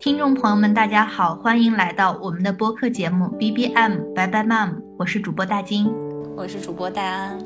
[0.00, 5.92] 听众朋友们，大家好，欢迎来到我们的播客节目 B B M 拜拜 Mom，我是主播大金，
[6.36, 7.36] 我是主播戴安。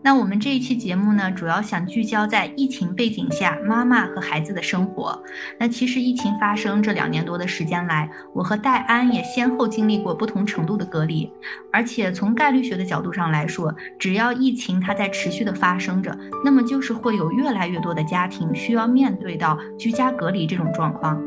[0.00, 5.20] 那我们这一期节目呢，主要想聚焦在疫情背景下妈妈和孩子的生活。
[5.58, 11.28] 那其实疫情发生这两年多的时间来，我和戴安也先后经历过不同程度的隔离，
[11.72, 21.20] 而且从概率学的角度上来说，只要疫情它在持续的发生着，那么就是会有越来越多的家庭需要面对到居家隔离这种状况。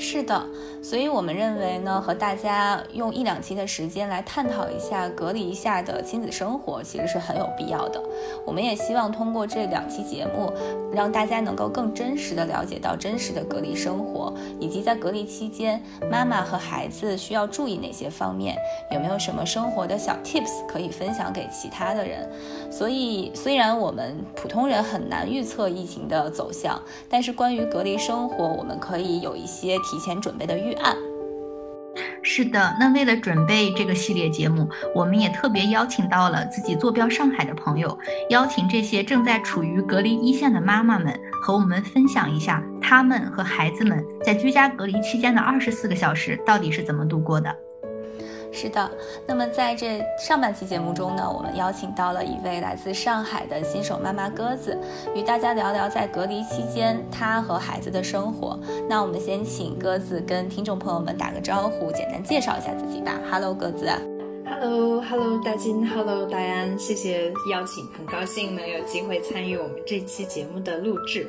[0.00, 0.46] 是的，
[0.80, 8.00] 所以我们认为呢，和大家用一两期的时间来探讨一下隔离一下的亲子生活，其实是很有必要的。
[8.46, 10.52] 我们也希望通过这两期节目，
[10.94, 18.56] 让大家能够更真实的了解到真实的隔离生活，以及在隔离期间，妈妈和孩子需要注意哪些方面，
[18.92, 22.30] 有没有什么生活的小 tips 可以分享给其他的人。
[22.70, 26.80] 所以，虽然我们普通人很难预测疫情的走向，
[27.10, 29.76] 但是关于隔离生活，我们可以有一些。
[29.88, 30.94] 提前准备的预案，
[32.22, 32.76] 是的。
[32.78, 47.56] 那为了准备这个系列节目，我们也特别邀请到了自己坐标上海的朋友，邀请这些正在处于隔离一线的妈妈们，和我们分享一下他们和孩子们在居家隔离期间的二十四个小时到底是怎么度过的。
[48.52, 48.90] 是的，
[49.26, 54.76] 那么在这上半期节目中呢，我们邀请到了一位来自上海的新手妈妈鸽子，
[55.14, 58.58] 与大家聊聊在隔离期间她和孩子的生活。
[58.88, 63.12] 那我们先请鸽子跟听众朋友们打个招呼，简单介绍一下自己吧。
[63.30, 64.17] Hello，鸽子。
[64.50, 71.26] Hello，Hello，大金，Hello，大安，谢谢邀请，很高兴能有机会参与我们这期节目的录制。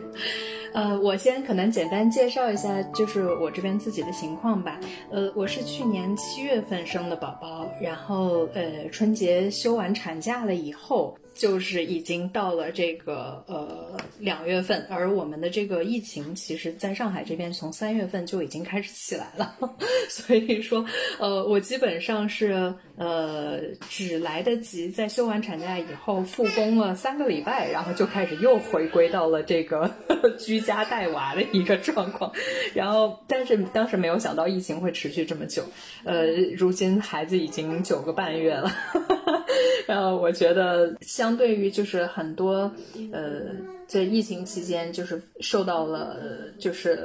[0.74, 4.80] 呃，我先可能简单介绍一下，就是我这边自己的情况吧。
[5.12, 11.18] 呃，我是去年七月份生的宝宝，然后呃，春节休完产假了以后。
[11.40, 19.56] 就是已经到了这个呃两月份，而我们的这个疫情，其实在上海这边从三月份就已经开始起来了，
[20.12, 20.86] 所以说，
[21.18, 29.90] 呃，我基本上是呃只来得及在休完产假以后复工了三个礼拜，然后就开始又回归到了这个
[30.38, 32.34] 居家带娃的一个状况，
[32.74, 35.64] 然后但是当时没有想到疫情会持续这么久，
[36.04, 36.26] 呃，
[36.58, 38.70] 如今孩子已经九个半月了，
[39.88, 40.96] 然后我觉得。
[41.02, 42.72] 相对于就是很多，
[43.12, 43.46] 呃，
[43.88, 46.18] 在疫情期间就是受到了
[46.60, 47.00] 就是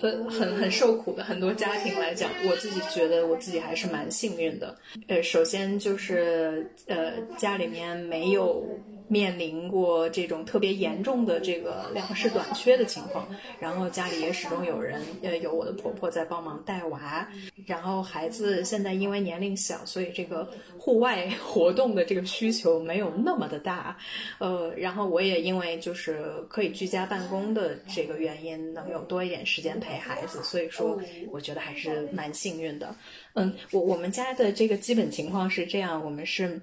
[0.00, 4.74] 呃很很受苦的很多家庭来讲，我自己觉得我自己还是蛮幸运的。
[5.06, 8.64] 呃，首先就是呃家里面没有。
[9.06, 13.28] 面临过这种特别严重的这个粮食短缺的情况，
[13.58, 17.28] 然后家里也始终有人，呃，有我的婆婆在帮忙带娃，
[17.66, 20.48] 然后孩子现在因为年龄小，所以这个
[20.78, 23.96] 户外活动的这个需求没有那么的大，
[24.38, 30.98] 呃，然后我也因为就是可以居家办公的这个原因，能有多一点时间陪孩子，所以说
[31.30, 32.94] 我觉得还是蛮幸运的。
[33.34, 36.60] 嗯，我我们家的这个基本情况是这样，我们是。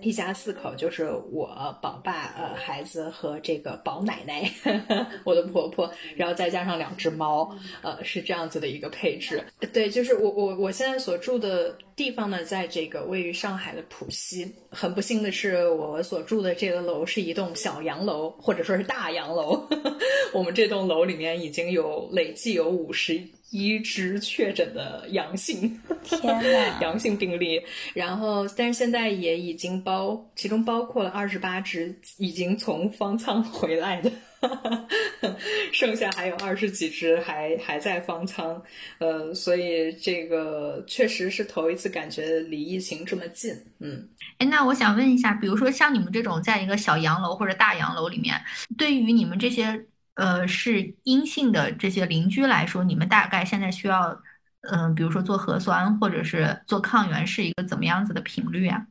[0.00, 1.46] 一家四口就是我、
[1.82, 4.50] 宝爸、呃孩子和这个宝奶奶，
[5.24, 9.44] 我的婆婆，然后再加上两只猫，呃是这样子的一个配置。
[9.72, 14.50] 对，就是我我我现在所住的地方呢，在这个位于上海的浦西。
[14.70, 19.68] 很不幸的是，我所住的这个楼是一栋小洋楼，或者说是大洋楼。
[20.32, 23.20] 我们这栋楼里面已经有累计有五十。
[23.50, 27.58] 一只确诊的阳性，天呐， 阳性病例，
[27.94, 34.12] 然后但是现在也已经包，其中包括了二十八只已经从方舱回来的，
[35.72, 38.62] 剩下还有二十几只还还在方舱，
[38.98, 48.40] 呃，所以这个确实是头一次感觉离疫情这么近，嗯，哎，那我想问一下，比如说像你们这种在一个小洋楼或者大洋楼里面，
[48.76, 49.86] 对于你们这些。
[50.18, 54.20] 呃，是阴性的这些邻居来说，你们大概现在需要，
[54.62, 58.84] 嗯，比如说做核酸或者是做抗原，是一个怎么样子的频率啊？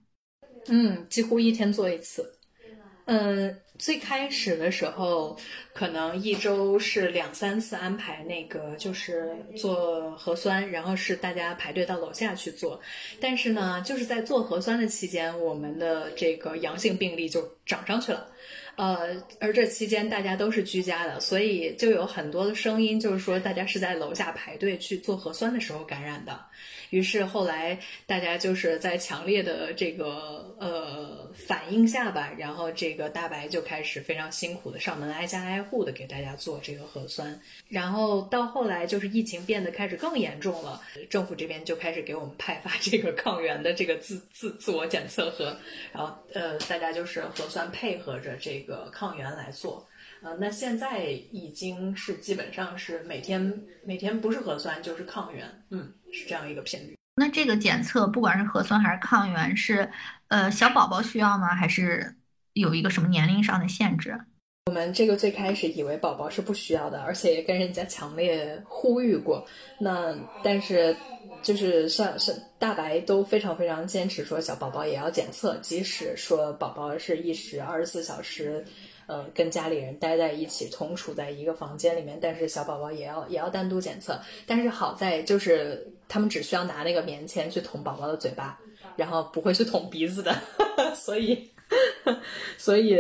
[0.70, 2.34] 嗯，几乎一天做一次。
[3.08, 5.38] 嗯，最开始的时候，
[5.74, 12.80] 可能一周是两三次安排那个，就是做核酸，然后是大家排队到楼下去做。
[13.20, 18.28] 但是呢，就是在做核酸的期间，我们的这个阳性病例就涨上去了。
[18.76, 26.40] 呃，而这期间大家都是居家的，所以就有很多的声音，就是说大家是在楼下排队去做核酸的时候感染的。
[26.90, 37.40] 于是后来大家就是在强烈的这个呃反应下吧，然后这个大白就开始非常辛苦的上门挨家挨户的给大家做这个核酸。
[37.70, 45.58] 然后到后来就是疫情变得开始更严重了，政府这边就开始给我们派发这个抗原的这个自自自我检测盒，
[45.94, 49.87] 然后呃大家就是核酸配合着这个抗原来做。
[50.22, 56.96] 呃，那现在已经是基本上是每天每天不是核酸就是抗原，嗯，是这样一个频率。
[57.16, 59.90] 那这个检测不管是核酸还是抗原，是
[60.28, 61.56] 呃小宝宝需要吗？
[61.56, 62.16] 还是
[62.54, 64.20] 有一个什么年龄上的限制？
[64.68, 69.48] 我们这个最开始以为宝宝是不需要的，而且也跟人家强烈呼吁过。
[69.80, 70.96] 那但是
[71.42, 78.66] 就是像是大白都非常非常坚持说小宝宝也要检测，即使说宝宝是一时二十四小时，
[79.08, 84.20] 呃，跟家里人待在一起，同处在一个房间里面，但是小宝宝也要也要单独检测。
[84.46, 88.60] 但是好在就是他们只需要拿那个棉签去捅宝宝的嘴巴，
[88.96, 90.36] 然后不会去捅鼻子的，
[90.94, 91.50] 所以。
[92.58, 92.98] 所以，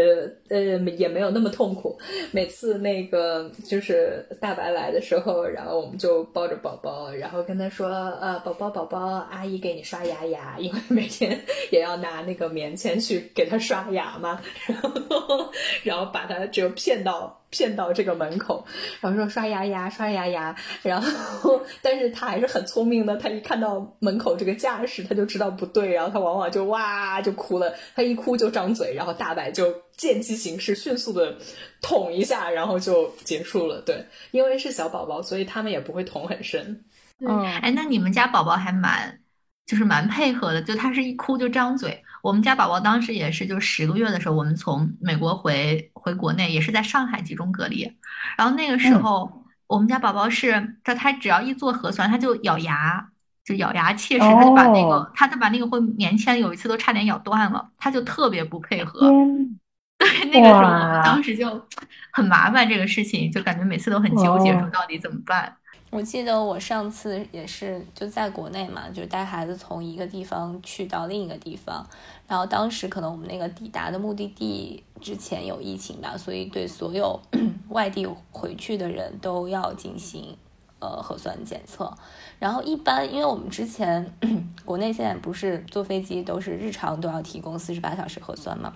[0.49, 1.97] 呃，也没有那么痛苦。
[2.31, 7.87] 每次那个就是大白来的时候，然后我们就抱着宝宝，然后跟他说
[8.19, 8.99] ：“呃，宝宝，宝宝，
[9.31, 11.39] 阿姨给你刷牙牙，因为每天
[11.71, 15.51] 也要拿那个棉签去给他刷牙嘛。”然后，
[15.83, 17.41] 然后把他就骗到。
[17.49, 18.65] 骗到这个门口，
[18.99, 31.37] 然后说刷牙牙，刷牙牙，然后但是他还是很聪明的，他一看到门口这个架势，他就知道不对，然后他往往就哇就哭了，他一哭就张嘴，然后大白就见机行事，迅速的
[31.81, 33.81] 捅一下，然后就结束了。
[33.81, 36.83] 对，因为是小宝宝，所以他们也不会捅很深。
[37.25, 39.19] 嗯，哎，那你们家宝宝还蛮
[39.65, 42.03] 就是蛮配合的，就他是一哭就张嘴。
[42.27, 47.89] 我们家宝宝当时也是，就十个月的时候，我们从美国回回国内，也是在上海集中隔离。
[48.37, 49.31] 然后那个时候，
[49.65, 53.07] 我们家宝宝是，他他只要一做核酸，他就咬牙，
[53.45, 59.09] 就咬牙切齿，他就把那个，他他把那个会棉签，有一次都差点咬断了，他就特别不配合。
[59.97, 61.65] 对，那个时候我们当时就
[62.11, 65.55] 很麻烦这个事情，就感觉每次都很纠结，说到底怎么办。
[65.89, 71.87] 我记得我上次也是就在国内嘛，就是带孩子从一个地方去到另一个地方，
[72.27, 77.19] 然后当时可能我们那个抵达的目的地之前有疫情吧，所以对所有
[77.69, 80.37] 外地回去的人都要进行
[80.79, 81.93] 呃核酸检测。
[82.37, 84.13] 然后一般因为我们之前
[84.65, 88.73] 国内现在不是坐飞机都是日常都要提供四十八小时核酸嘛。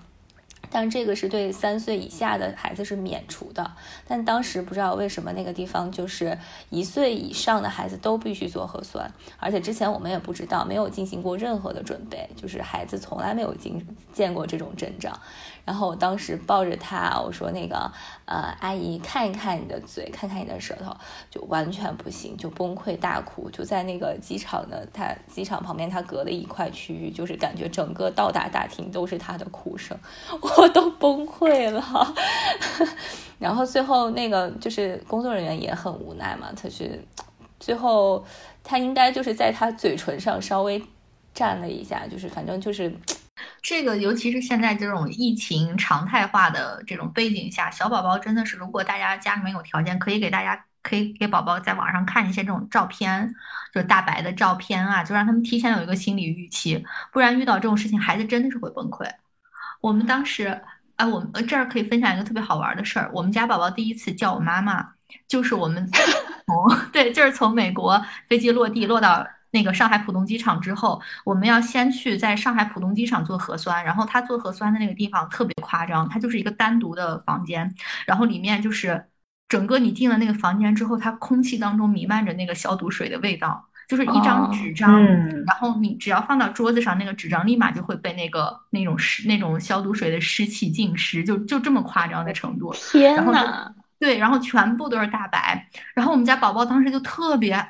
[0.70, 3.72] 但这个是对三岁以下的孩子是免除的，
[4.06, 6.38] 但当时不知道为什么那个地方就是
[6.70, 15.18] 一岁以上的孩子都必须做核酸，而且之前我们也不知道，没有进行过任何的准备，就是孩子从来没有经见过这种阵仗。
[15.64, 17.90] 然后我当时抱着他，我说那个
[18.24, 20.92] 呃阿姨看一看你的嘴，看看你的舌头，
[21.30, 29.96] 就完全不行，就崩溃大哭，就在那个机场的他机场旁边，他隔了一块区域，就是感觉整个到达大厅都是他的哭声，
[30.42, 32.14] 我都崩溃了。
[33.38, 37.00] 然后最后那个就是工作人员也很无奈嘛，他是
[37.60, 38.24] 最后
[38.64, 40.82] 他应该就是在他嘴唇上稍微
[41.32, 42.92] 蘸了一下，就是反正就是。
[43.60, 53.34] 这个，尤其是现在这种疫情常态化的这种背景下，小宝宝真的是，如果大家家里面有条件，可以给大家，可以给宝宝在网上看一些这种照片，
[53.72, 59.08] 就大白的照片啊，就让他们提前有一个心理预期，不然遇到这种事情，孩子真的是会崩溃。
[59.80, 60.60] 我们当时，
[60.96, 64.86] 哎，我们这儿可以分享一个特别好玩的事儿，我们家宝宝第一次叫我妈妈，
[65.28, 65.88] 就是我们
[66.46, 69.26] 从对，就是从美国飞机落地落到。
[69.52, 77.72] 那个上海浦东机场之后，我们要先去在上海浦东机场做核酸，然后他做核酸的那个地方特别夸张，它就是一个单独的房间，
[78.06, 79.04] 然后里面就是
[79.48, 85.04] 整个你进了那个房间之后，它空气当中弥漫着那个消毒水的味道，就是一张纸张，
[85.46, 92.72] 然后你只要放到桌子上，那个纸张立马就会被那个那种湿那种消毒水的湿气浸湿，就就这么夸张的程度。
[92.72, 97.62] 天呐，对，然后全部都是大白，然后我们家宝宝当时就特别。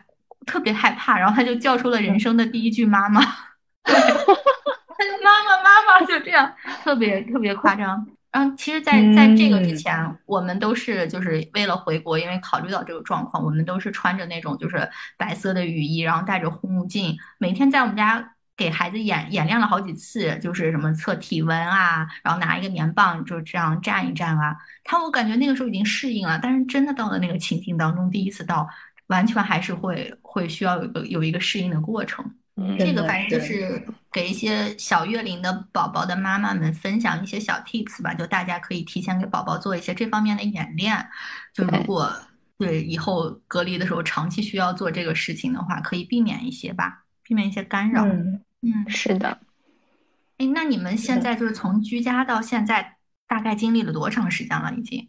[0.46, 3.20] 特别害怕，然后他就叫出了人生的第一句“妈妈”，
[3.82, 8.06] 他就妈妈妈妈”，就这样，特别特别夸张。
[8.30, 24.56] 然后其实，在在这个之前，我们都是就是为了回国，因为考虑到这个状况，我们都是穿着那种就是白色的雨衣，然后戴着护目镜，每天在我们家给孩子演演练了好几次，就是什么测体温啊，然后拿一个棉棒就这样站一站啊。
[24.82, 28.66] 他我感觉那个时候已经适应了，但是真的到了那个情境当中，第一次到。
[29.12, 32.25] 完全还是会会需要有个有一个适应的过程，
[32.78, 40.97] 这个反正就是给一些小月龄的宝宝的妈妈们分享一些小 tips 吧，就大家可以提前给宝宝做一些这方面的演练，
[41.52, 42.11] 就如果
[42.57, 48.02] 对以后隔离的时候长期需要做这个事情的话，可以避免一些吧，避免一些干扰。
[48.07, 48.40] 嗯，
[48.88, 49.38] 是的。
[50.38, 54.73] 哎，那你们现在就是从居家到现在，大概经历了多长时间了？
[54.73, 55.07] 已经？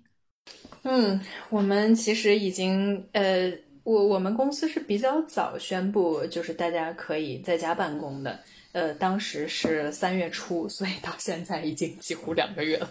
[0.84, 3.50] 嗯，我们其实已经呃。
[3.84, 8.40] 我我们公司是比较早宣布，就是大家可以在家办公的。
[8.72, 12.90] 呃，当时是三月初，所以到现在已经几乎两个月了。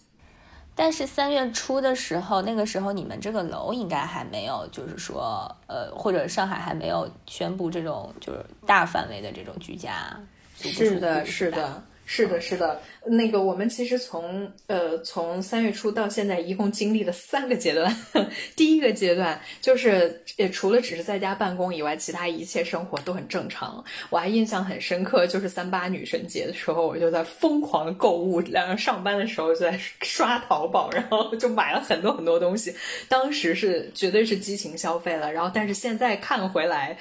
[0.74, 10.14] 但是三月初的时候，那个时候你们这个楼应该还没有，就是说，呃，或者上海还没有宣布这种就是大范围的这种居家。
[10.58, 11.82] 是的，是的。
[12.08, 17.94] 是的，是的，那个我们其实从呃从三月初到现在，一共经历了三个阶段。
[18.54, 23.84] 第一个阶段就是也除了只是在家办公以外，其他一切生活都很正常。
[24.08, 32.72] 我还印象很深刻，就是三八女神节的时候，我就在疯狂的购物，然后上班的时候就在刷淘宝，然后就买了很多很多东西。
[33.08, 36.96] 当时是绝对是激情消费了，然后但是现在看回来。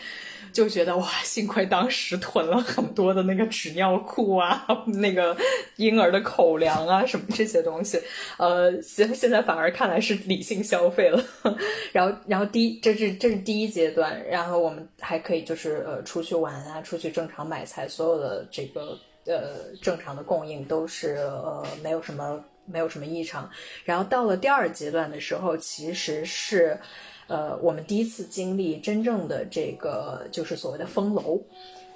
[0.52, 5.36] 就觉得哇，幸亏当时囤了很多的那个纸尿裤啊，那个
[5.75, 8.00] 婴儿的口粮啊，什么这些东西，
[8.38, 11.24] 呃，现现在反而看来是理性消费了。
[11.92, 23.50] 然后，然后第一，这是这是第一阶段，然后我们还可以就是呃出去玩啊，出去正常买菜，所有的这个呃正常的供应都是呃没有什么没有什么异常。
[23.84, 26.80] 然后到了第二阶段的时候，其实是。
[27.27, 31.41] 呃，我们第一次经历真正的这个就是所谓的封楼，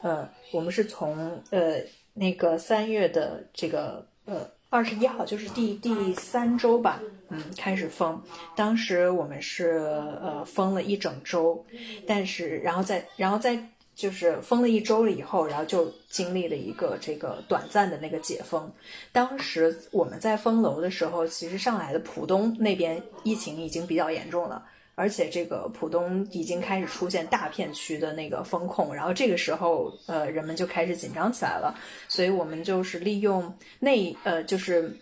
[0.02, 1.76] 呃，我们是从呃
[2.14, 8.22] 那个三月的这个呃二十一号，就是第第三周吧，嗯，开始封。
[8.56, 9.78] 当时我们是
[10.22, 11.64] 呃封了一整周，
[12.08, 13.58] 但是然后在然后在
[13.96, 18.72] 就是封了一周了以后，然后就经历了一个这个短暂的那个解封。
[19.12, 24.66] 当时我们在封楼的时候，其实上海的浦东那边疫情已经比较严重了。
[25.00, 31.74] 而且这个浦东已经开始出现大片区的那个风控，然后这个时候，呃，人们就开始紧张起来了。
[32.10, 34.94] 所以我们就是利用那呃，就是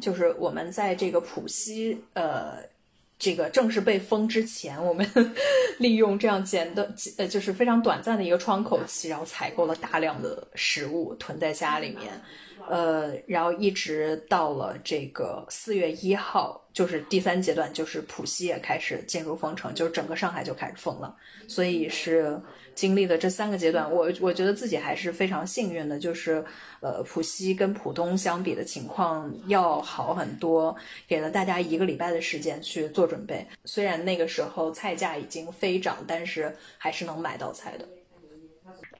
[0.00, 2.54] 就是我们在这个浦西呃
[3.18, 5.06] 这个正式被封之前，我们
[5.78, 12.18] 利用这样简短呃就是非常短暂的一个窗口期，然后采购了大量的食物囤在家里面。
[12.68, 21.16] 呃，然后一直到了这个四月一号，就是第三阶段，就是浦西也开始进入封城，就是整个上海就开始封了。
[21.48, 22.40] 所以是
[22.74, 26.44] 经历了这三个阶段，我我觉得自己还是非常幸运的，就是
[26.80, 30.74] 呃，浦西跟浦东相比的情况要好很多，
[31.08, 33.46] 给了大家一个礼拜的时间去做准备。
[33.64, 37.88] 虽然那个时候菜价已经飞涨，但是还是能买到菜的。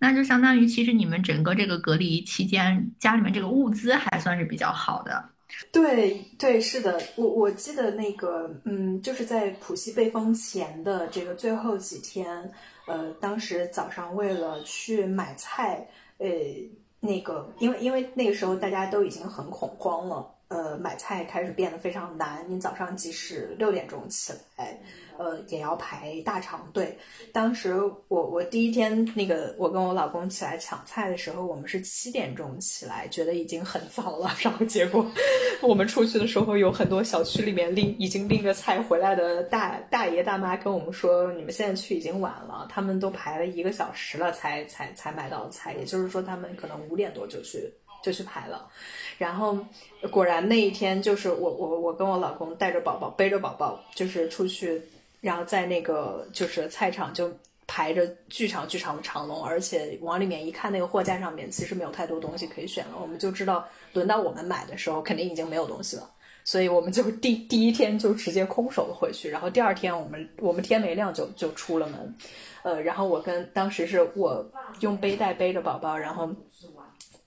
[0.00, 5.24] 那就相当于，其实你们整个这个隔离期间，家里面这个物资还算是比较好的。
[5.70, 12.50] 对对，是的，我我记得那个，嗯，就是在浦西被封前的这个最后几天，
[12.86, 15.86] 呃，当时早上为了去买菜，
[16.18, 16.28] 呃，
[17.00, 22.44] 那个，因为因为那个时候大家都已经很恐慌了，呃，买菜开始变得非常难。
[22.48, 24.78] 你早上即使六点钟起来。
[25.16, 26.96] 呃，也要排大长队。
[27.30, 27.74] 当时
[28.08, 34.34] 我我第一天那个，我跟我老公起来抢菜的时候，我们是七点钟起来，觉得已经很早了。
[34.40, 35.04] 然后结果
[35.60, 45.74] 我们出去的时候，有很多小区里面拎已经拎着菜回来的大大爷大妈跟我们说：“你们现在去已经晚了，他们都排了一个小时了，才才才买到菜。
[45.74, 47.70] 也就是说，他们可能五点多就去
[48.02, 48.68] 就去排了。
[49.18, 49.58] 然后
[50.10, 54.80] 果然那一天，就是我我我跟我老公带着宝宝，背着宝宝，就是出去。
[55.20, 57.30] 然后在那个就是菜场就
[57.66, 62.92] 排着巨长巨长的长龙，而且往里面一看，那个货架上面其实没有太多东西可以选了。
[62.98, 66.10] 我们就知道轮到我们买的时候，肯定已经没有东西了，
[66.42, 69.28] 所以我们就第第一天就直接空手回去。
[69.28, 72.14] 然后第二天我们我们天没亮就就出了门，
[72.62, 74.42] 呃，然后我跟当时是我
[74.80, 76.30] 用背带背着宝宝，然后。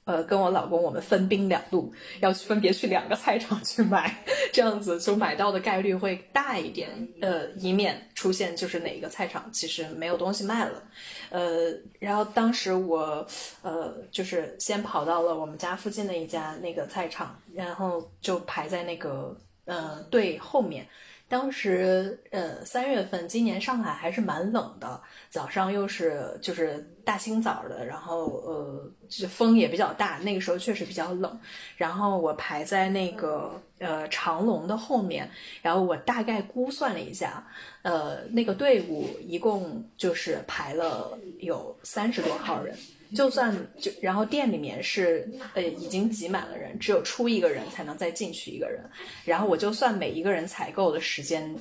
[0.06, 4.16] 呃，跟我老公我们分兵两路，要分别去两个菜场去买，
[4.52, 6.90] 这样子就买到的概率会大一点。
[7.22, 10.84] 呃，以免出现就是哪一个菜场其实没有东西卖了。
[11.30, 13.26] 呃，然后当时我
[13.62, 20.88] 呃就是先跑到了我们家附近的一家那个菜场，然后就排在那个呃队后面。
[21.34, 31.40] 当时，呃，三月份，今年上海还是蛮冷的，早上又是就是大清早的，然后呃，风也比较大，那个时候确实比较冷。
[31.76, 35.28] 然后我排在那个呃长龙的后面，
[35.64, 37.44] 然后我大概估算了一下，
[37.82, 42.78] 呃，那个队伍一共就是排了有三十多号人。
[43.14, 48.84] 就算就然后店里面是呃已经挤满了人，只有出一个人才能再进去一个人，
[49.24, 51.56] 然后我就算每一个人采购的时间，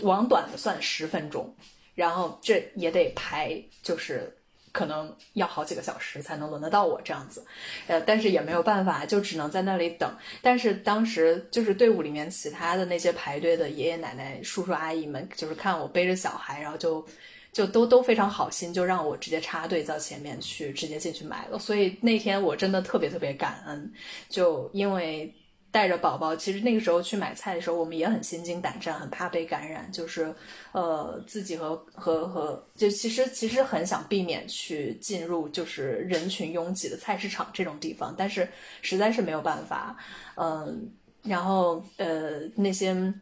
[0.00, 1.54] 往短的算十分钟，
[1.94, 4.34] 然后这也得排，就是
[4.72, 7.44] 可能要好几个小时才能轮得到我这样子，
[7.86, 10.10] 呃，但是也没有办法，就只能在那里等。
[10.40, 17.06] 但是当时就是队伍里面其他的那些排队的爷爷奶奶、叔叔阿姨们，就是看我背着小孩，然后就。
[17.56, 21.58] 就都都非常好心，就让我直接插队到前面去，直接进去买了。
[21.58, 23.90] 所以那天我真的特别特别感恩，
[24.28, 25.34] 就因为。
[25.72, 30.34] 带着宝宝，其实那个时候去买菜的时候，我们也很心惊胆战，很怕被感染，就是
[30.72, 38.48] 呃自己和和和就其实其实很想避免去进入就是人群拥挤的菜市场这种地方，但是
[38.80, 39.94] 实在是没有办法，
[40.36, 40.90] 嗯，
[41.22, 43.12] 然后呃那些。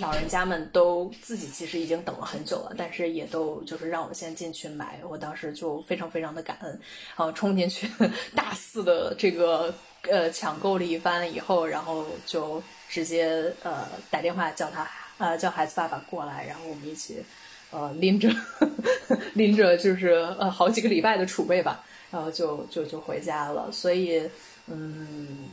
[0.00, 5.00] 老人家们都自己其实已经等了很久了，但是也都就是让我先进去买。
[5.08, 6.70] 我当时就非常非常的感恩，
[7.16, 7.90] 然后冲进去
[8.34, 14.88] 大肆的这个呃抢购了一番以后，然后就直接呃打电话叫他
[15.18, 17.22] 呃叫孩子爸爸过来，然后我们一起
[17.70, 18.28] 呃拎着
[19.34, 23.70] 拎着就是呃好几个礼拜的储备吧，然后就就就回家了。
[23.72, 24.22] 所以
[24.66, 25.48] 嗯。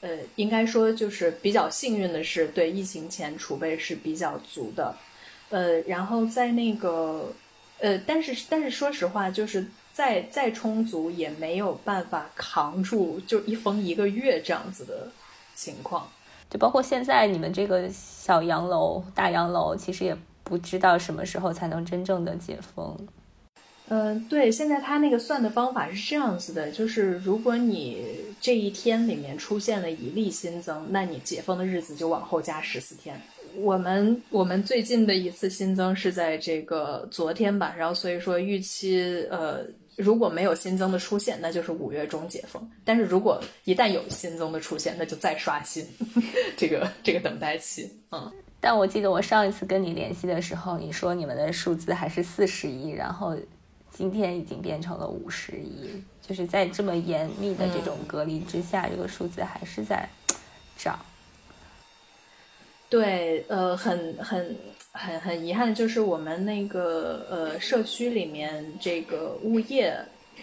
[0.00, 4.94] 呃，应该说就是比较幸运的是，对疫情前储备是比较足的，
[5.50, 7.32] 呃，然后在那个，
[7.78, 15.10] 呃，但是但是说实话，就是再再充足也没有办法扛住，就一封一个月这样子的
[15.54, 16.08] 情况。
[16.48, 22.96] 就包括现在你们这个小洋楼、大洋楼，其实也不知道什么时候才能真正的解封。
[23.92, 28.06] 嗯，对，现在他那个算的方法是这样子的，就是如果你
[28.40, 33.20] 这一天里面出现了一例新增，那你解封的日子就往后加十四天。
[33.56, 39.64] 我们我们最近的一次新增是在这个昨天吧，然后所以说预期呃
[39.96, 42.64] 如果没有新增的出现，那就是五月中解封。
[42.84, 45.84] 但是如果一旦有新增的出现，那就再刷新
[46.56, 47.90] 这个这个等待期。
[48.12, 53.36] 嗯，但我记得我上一次跟你联系的时候，你说你们的数字还是四十亿，然后。
[54.00, 60.08] 今天已经变成了五十一，就是在这么严密的这种隔离之下，这个数字还是在
[60.74, 60.98] 涨。
[62.88, 64.56] 对，呃，很很
[64.92, 69.94] 很很遗憾的，就是我们那个呃社区里面这个物业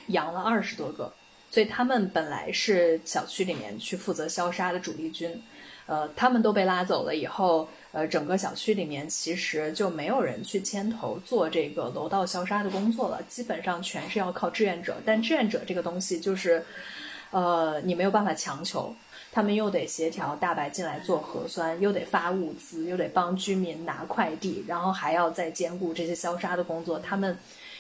[0.10, 1.12] 养了二十多个，
[1.50, 5.42] 所以他们本来是小区里面去负责消杀的主力军，
[5.88, 7.68] 呃，他们都被拉走了以后。
[7.94, 14.98] 呃，整个小区里面其实就没有人去牵头做这个楼道消杀的工作了，基本上全是要靠志愿者。
[15.06, 16.64] 但志愿者这个东西就是，
[17.32, 18.94] 呃，你没有办法强求，
[19.32, 27.00] 他们又得协调大白进来做核酸，又得发物资，又得帮居民拿快递，然后还要再兼顾这些消杀的工作。
[27.00, 27.36] 他们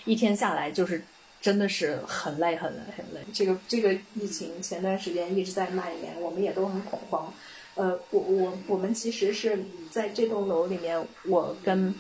[0.06, 1.04] 一天下来就是
[1.41, 3.22] 真的是很累很累很累。
[3.34, 7.32] 这个这个疫情前段时间一直在蔓延，我们也都很恐慌。
[7.78, 11.94] 呃，我我我们其实是在这栋楼里面，我跟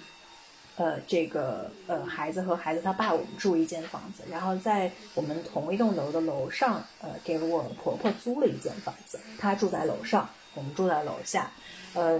[0.75, 11.51] 呃这个呃孩子和孩子他爸，我们住一间房子，然后在我们同一栋楼的楼上，呃，给我婆婆租了一间房子，她住在楼上，我们住在楼下，
[11.93, 12.19] 呃，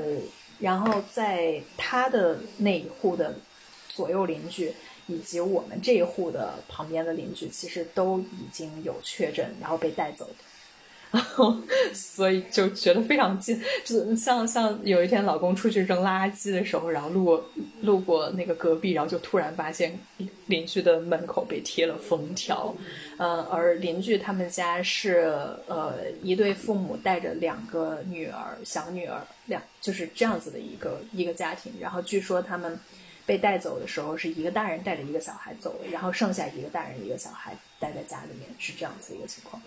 [0.59, 3.35] 然后在她的那一户的
[3.89, 4.71] 左右邻居，
[5.07, 10.33] 以及我们这一户的旁边的邻居，其实都已经有确诊，然后被带走的。
[11.09, 11.55] 然后，
[11.93, 17.49] 所以就觉得非常近，就像像有一天老公出去扔垃圾的时候，然后路过
[17.81, 19.97] 路过那个隔壁，然后就突然发现
[20.47, 22.75] 邻居的门口被贴了封条，
[23.17, 25.33] 嗯，而邻居他们家是
[25.67, 32.77] 呃一对父母带着两个女儿，小女儿两就是这样子的一个一个家庭，然后据说他们
[33.25, 39.61] 被带走的时候是一个大人带着一个小孩走了，然后剩下一个大人一个小孩待在家里面，是这样子一个情况。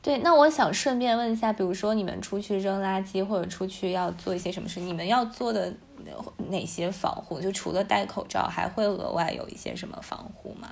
[0.00, 5.72] 对，那我想顺便问一下，比如说你们出去扔垃圾或者出去要做一些什么事，你们要做的
[6.48, 7.40] 哪些防护？
[7.40, 10.68] 就除了戴口罩，还会额外有一些什么防护吗？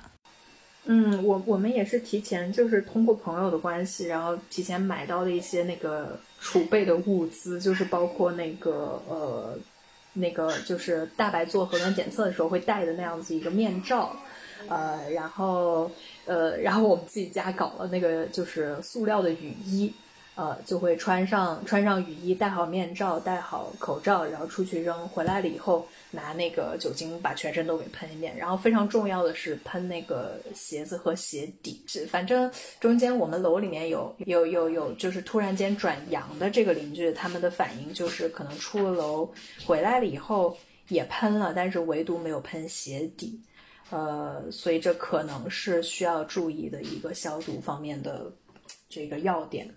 [0.83, 9.57] 嗯，我我们也是提前就是通过朋友的关系，然后提前买到了一些那个储备的物资，就是包括那个呃
[10.11, 14.13] 那个就是大白做核酸检测的时候会戴的那样子一个面罩，
[14.67, 15.89] 呃，然后。
[16.25, 19.91] 呃，然后我们自己家搞了那个就是塑料的雨衣，
[20.35, 25.07] 呃，就会穿上穿上雨衣，戴好面罩，戴好口罩，然后出去扔。
[25.09, 28.35] 回来了以后，拿那个酒精把全身都给喷一遍。
[28.37, 31.81] 然后非常重要的是喷那个鞋子和鞋底。
[31.85, 39.29] 是，反正中间我们楼里面有有有有，就是突然间转阳的这个邻居，他们的反应就是可能出了楼
[39.65, 40.57] 回来了以后
[40.87, 43.39] 也喷了，但是唯独没有喷鞋底。
[43.91, 48.31] 呃，所以这可能是需要注意的一个消毒方面的
[48.89, 49.69] 这个要点。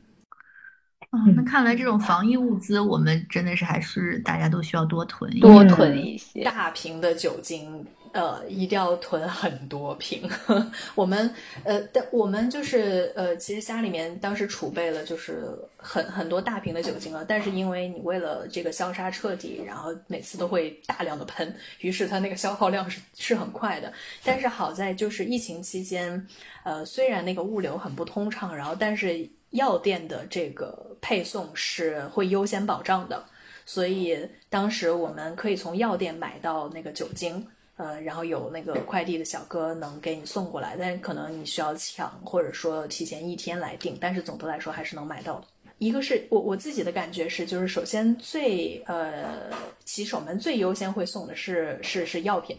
[1.11, 10.31] 嗯，那看来这种防疫物资，我们真的是还是大家都需要多囤，多囤一些大瓶的酒精，呃，一定要囤很多瓶。
[10.95, 11.29] 我们
[11.65, 23.93] 呃，但我们就是呃，其实家里面当时储备了就是很很多大瓶的酒精了，但是因为你为了这个消杀彻底，然后每次都会大量的喷，于是它那个消耗量 是是很快的。
[24.23, 26.25] 但是好在就是疫情期间，
[26.63, 33.25] 呃，虽然那个物流很不通畅，然后但是药店的这个配送是会优先保障的。
[33.67, 34.17] 所以
[34.51, 37.45] 当时我们可以从药店买到那个酒精，
[37.77, 45.47] 呃，然后有那个快递的小哥能给你送过来，但可能你需要抢，或者说提前一天来订，但是总的来说还是能买到的。
[45.79, 49.51] 一个是我我自己的感觉是，就是首先最呃
[49.85, 52.57] 骑手们最优先会送的是是是药品，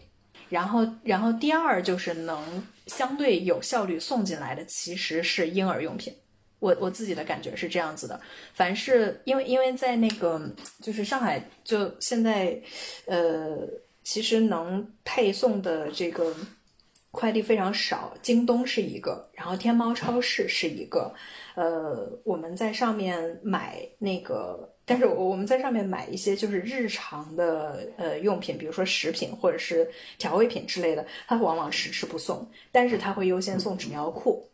[0.49, 6.13] 然后然后第二就是能相对有效率送进来的其实是婴儿用品。
[6.59, 8.19] 我我自己的感觉是这样子的，
[8.53, 10.41] 凡是因为因为在那个
[10.81, 12.59] 就是上海，就现在，
[13.05, 13.57] 呃，
[14.05, 16.33] 其实能配送的这个
[17.09, 21.13] 快递非常少，京东是一个，然后天猫超市是一个，
[21.55, 29.89] 呃，我们在上面买那个，但是我们在上面买一些就是日常的呃用品，比如说食品或者是
[30.19, 34.47] 调味品之类的，它往往迟迟不送，但是它会优先送纸尿裤。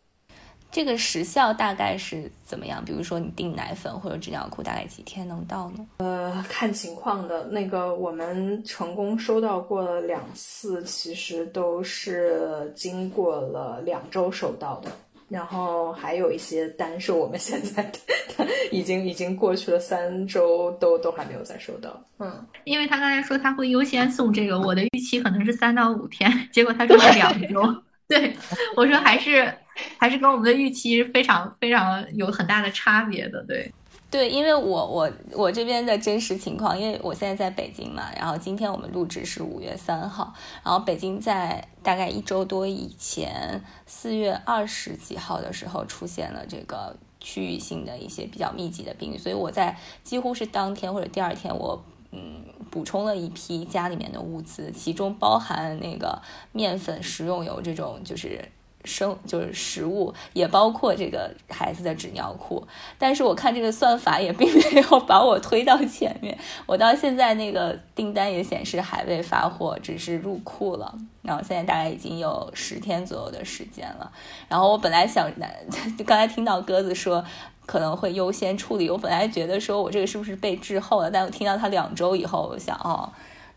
[0.72, 2.82] 这个时效大概是怎么样？
[2.86, 5.86] 比如说你订奶粉或者纸尿裤，大概几天能到呢？
[5.98, 7.46] 呃，看情况的。
[7.48, 14.90] 那个我们成功收到过了两次，其实都是经过了两周收到的。
[15.28, 17.90] 然后还有一些单是我们现在
[18.72, 22.02] 已经已经过去了三周，都都还没有再收到。
[22.20, 27.62] 嗯，因为他刚才说他会优先送这个，我的预期可能是三到五天，结果他说了两周。
[28.08, 28.34] 对，
[28.78, 29.54] 我说还是。
[29.98, 33.72] 还是跟我们的预期非常非常有很大的差别的，对，
[34.10, 51.82] 对，因为我我我这边的真实情况，因为我现在在北京嘛，然后今天我们录制是五月三号，然后北京在大概一周多以前，四月二十几号的时候出现了这个区域性的一些比较密集的病例，所以我在几乎是当天或者第二天，我
[52.12, 58.44] 嗯补充了一批家里面的物资，其中包含那个面粉、食用油这种，就是。
[58.84, 62.66] 生就是食物，也包括这个孩子的纸尿裤，
[62.98, 74.12] 但是我看这个算法也并没有把我推到前面，我到现在那个订单也显示还未发货，只是入库了，然后现在大概已经有十天左右的时间了，
[74.48, 75.32] 然后我本来想，
[76.06, 77.24] 刚才听到鸽子说
[77.66, 83.12] 可能会优先处理，我本来觉得说我这个是不是被滞后了，但我听到他两周以后，我想哦。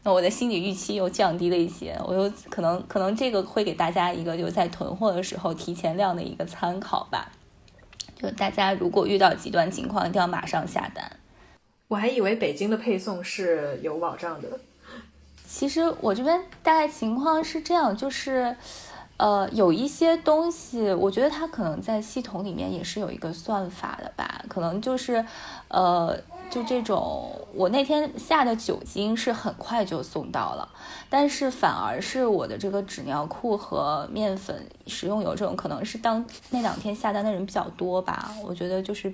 [0.06, 7.32] 那我的心理预期又降低了一些，我又可能可能这个会给大家一个就是在囤货的时候提前量的一个参考吧。
[8.14, 11.10] 就大家如果遇到极端情况，一定要马上下单。
[11.88, 14.60] 我还以为北京的配送是有保障的。
[15.48, 18.54] 其实我这边大概情况是这样，就是
[19.16, 25.24] 呃有一些东西，我觉得它可能在系统里面也是有一个算法的吧，可能就是
[25.68, 26.18] 呃。
[26.54, 30.68] 就这种，我那天下的酒精是很快就送到了，
[31.10, 39.12] 但是反而是我的这个纸尿裤和面粉、食用油这种，可能是当那两天下单的人比较多吧，我觉得就是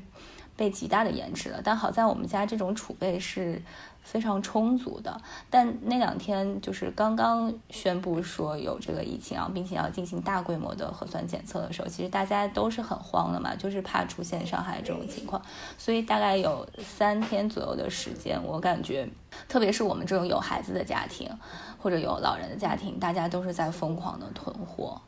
[0.54, 1.62] 被极大的延迟了。
[1.64, 3.62] 但好在我们家这种储备是。
[4.02, 15.40] 非常充足的，但那两天就是刚刚宣布说有这个疫情，然后并且要进行大规模的核酸检测的时候，其实大家都是很慌的嘛，就是怕出现上海这种情况，
[15.78, 19.08] 所以大概有三天左右的时间，我感觉，
[19.48, 21.30] 特别是我们这种有孩子的家庭
[21.78, 25.00] 或者有老人的家庭，大家都是在疯狂的囤货，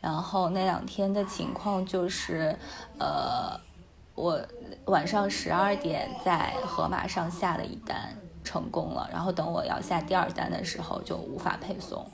[0.00, 2.56] 然后那两天的情况就是，
[2.98, 3.60] 呃，
[4.14, 4.40] 我
[4.86, 8.16] 晚上十二点在盒马上下了一单。
[8.46, 12.06] 成功了，然后等我要下第二单的时候就无法配送。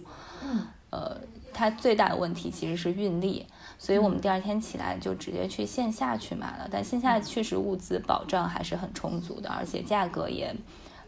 [0.42, 1.16] 嗯，呃，
[1.52, 3.46] 它最大的问题其实是运力，
[3.78, 6.66] 所以我们第二天起来就直接去线下去买了。
[6.72, 10.52] 但线下确实物资保障还是很充足的，而且价格也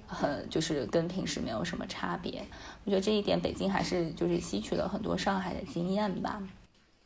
[0.06, 2.44] 很就是跟平时没有什么差别。
[2.84, 6.40] 我觉得这一点北京还是就是吸取了很多上海的经验吧。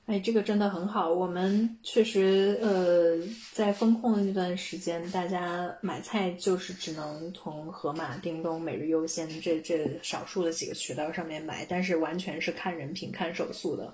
[0.09, 1.11] 哎，这个真的很好。
[1.11, 3.18] 我们确实，呃，
[3.53, 13.92] 在风控的那段时间，大家买菜就是只能从盒马、叮咚、每日优先这这少数的几个渠道上面买，但是完全是看人品、看手速的，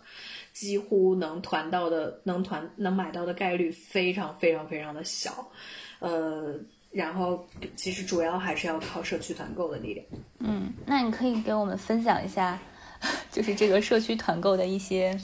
[0.53, 5.51] 几乎能团到的、能团能买到的概率非常非常非常的小。
[5.99, 6.55] 呃，
[6.93, 10.07] 然后其实主要还是要靠社区团购的力量。
[10.39, 12.57] 嗯，那你可以给我们分享一下，
[13.33, 15.19] 就是这个社区团购的一些。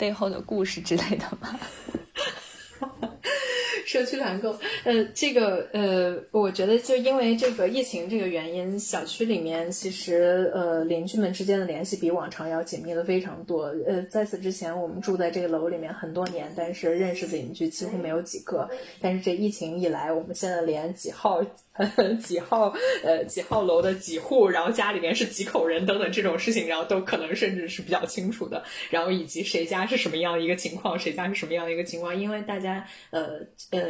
[0.00, 1.60] 背后的故事之类的吗？
[3.84, 13.64] 社区团购，呃，这个呃，我觉得就因为这个疫情这个原因，小区里面其实呃邻居们之间的联系比往常要紧密的非常多。
[13.88, 18.70] 呃，在此之前，我们住在这个楼里面很多年，但是认识的邻居几乎没有几个。
[19.00, 21.44] 但是这疫情一来，我们现在连几号。
[22.20, 28.62] 几号呃几号楼的几户，然后家里面是几口人等等这种事情，然后都可能甚至是比较清楚的。
[28.90, 33.40] 然后以及谁家是什么样的一个情况，谁家是什么样的一个情况，因为大家呃
[33.70, 33.80] 呃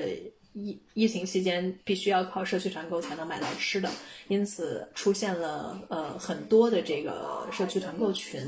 [0.53, 3.91] 疫疫情期间必须要靠社区团购才能买到吃的，
[4.29, 8.41] 因此出现了呃很多的这个社区团购群，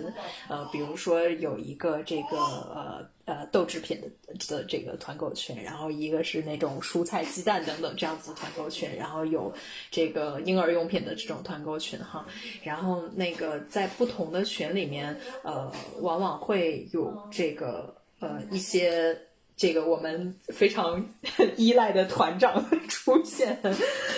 [0.48, 3.06] 呃比如说有一个这个呃。
[3.24, 4.08] 呃，豆制品的
[4.48, 9.50] 的这个团购群，然后一个是那种蔬菜、鸡蛋等等这样子的团购群，然后有
[9.92, 12.26] 这个婴儿用品的这种团购群哈，
[12.64, 19.16] 然后那个在不同的群里面，呃，往往会有这个呃一些。
[19.62, 21.08] 这个我们非常
[21.56, 23.56] 依赖的团长 出现，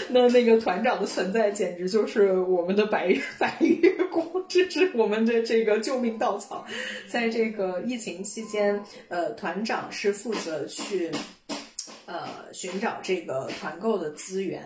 [0.09, 6.64] 那那个团长的存在简直就是我们的白月 白月光，这是我们的这个救命稻草。
[7.07, 11.11] 在这个疫情期间，呃，团长是负责去
[12.07, 14.64] 呃寻找这个团购的资源，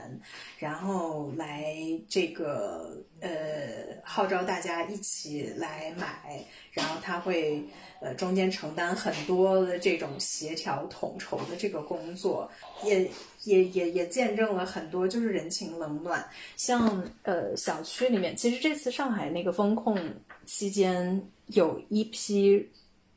[0.61, 1.75] 然后来
[2.09, 3.29] 这个呃
[4.05, 7.64] 号召大家一起来买，然后他会。
[8.01, 12.49] 呃，中间承担很多的这种协调统筹的这个工作，
[12.85, 13.11] 也
[13.43, 16.25] 也也也见证了很多就是人情冷暖。
[16.57, 19.99] 像呃小区里面，其实这次上海那个风控
[20.47, 22.65] 期间，有一批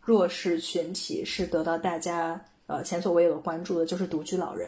[0.01, 4.67] 弱势群体是得到大家呃前所未有的关注的，就是独居老人。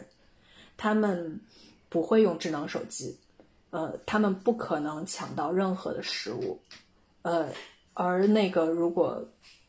[0.76, 1.40] 他们
[1.88, 3.18] 不会用智能手机，
[3.70, 6.56] 呃，他们不可能抢到任何的食物，
[7.22, 7.48] 呃，
[7.94, 9.20] 而那个如果。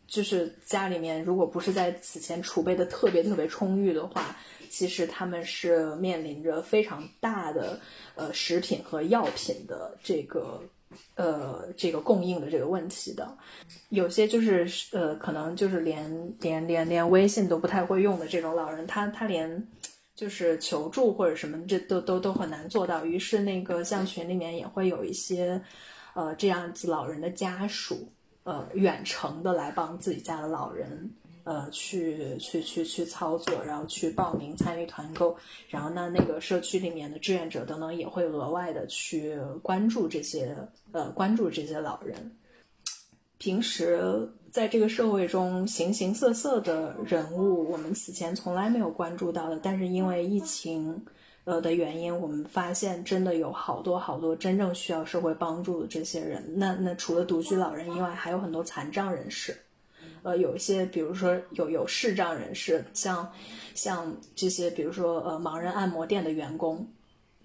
[0.07, 4.35] 就是家里面，如果不是在此前储备的特别特别充裕的话，
[4.69, 7.79] 其实他们是面临着非常大的
[8.15, 10.61] 呃食品和药品的这个
[11.15, 13.35] 呃这个供应的这个问题的。
[13.89, 19.67] 有些就是呃可能就是连连连连微信都不太会用的这种老人，他他连
[20.15, 23.05] 就是求助或者什么这都都都很难做到。
[23.05, 25.61] 于是那个像群里面也会有一些
[26.13, 28.11] 呃这样子老人的家属。
[28.45, 31.09] 呃，远程的来帮自己家的老人，
[31.45, 35.35] 呃，去去去去操作，然后去报名参与团购，
[35.67, 40.55] 然后呢，那个社区里面的志愿者等等也会额外的去关注这些，
[40.91, 42.31] 呃，关注这些老人。
[43.39, 51.03] 平时在这个社会中形形色色的人物，我们此前从来没有关注到的，但是因为疫情。
[51.45, 56.43] 呃的原因，我们发现真的有好多好多真正需要社会帮助的这些人。
[56.55, 59.55] 那那除了独居老人以外，还有很多残障人士，
[60.23, 63.31] 呃，有一些比如说有有视障人士，像
[63.73, 66.87] 像这些比如说呃盲人按摩店的员工，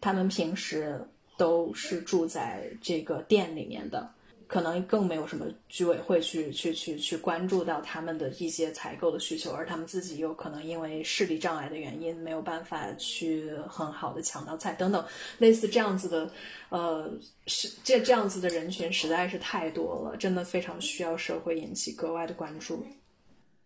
[0.01, 1.01] 他们平时
[1.37, 4.11] 都是住在这个店里面的。
[4.51, 15.05] 可能更没有什么居委会去去去去关注到他们的一些采购的需求，而他们自己又可能因为视力障碍的原因没有办法去很好的抢到菜等等，
[15.39, 16.29] 类似这样子的，
[16.71, 17.09] 呃，
[17.47, 22.85] 是这这样子的人群实在是太多了，真的非常需要社会引起格外的关注。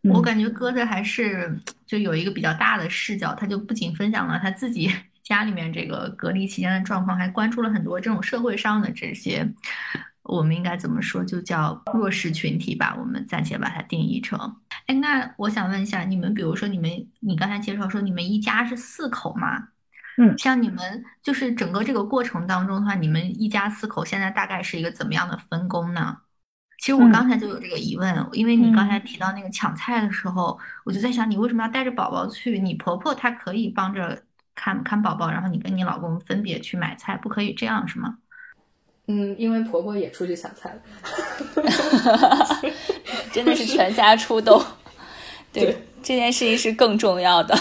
[0.03, 1.51] 我感觉鸽子还是
[1.87, 4.93] 就有一个比较大的视角，他就不仅分享了他自己
[5.23, 9.51] 家里面这个隔离期间的状况，还关注了很多这种社会上的这些。
[10.25, 11.23] 我们应该怎么说？
[11.25, 12.97] 就叫弱势群体吧。
[12.99, 14.39] 我们暂且把它定义成。
[14.87, 19.69] 哎，那我想问一下，你们比如说，你们你刚才介绍说你们一家是四口嘛？
[20.17, 26.19] 嗯，像你们就是整个这个过程当中的话，你们一家四口现在大概是一个怎么样的分工呢？
[26.79, 32.59] 其实我刚才就有这个疑问，因为你刚才提到那个抢菜的时候，我就在想，你为什么要带着宝宝去？
[32.59, 34.23] 你婆婆她可以帮着
[34.55, 38.19] 看看宝宝，然后你跟你老公分别去买菜，不可以这样是吗？
[39.07, 40.81] 嗯，因为婆婆也出去抢菜了，
[43.33, 44.63] 真的是全家出动。
[45.53, 47.55] 对，这件事情是更重要的。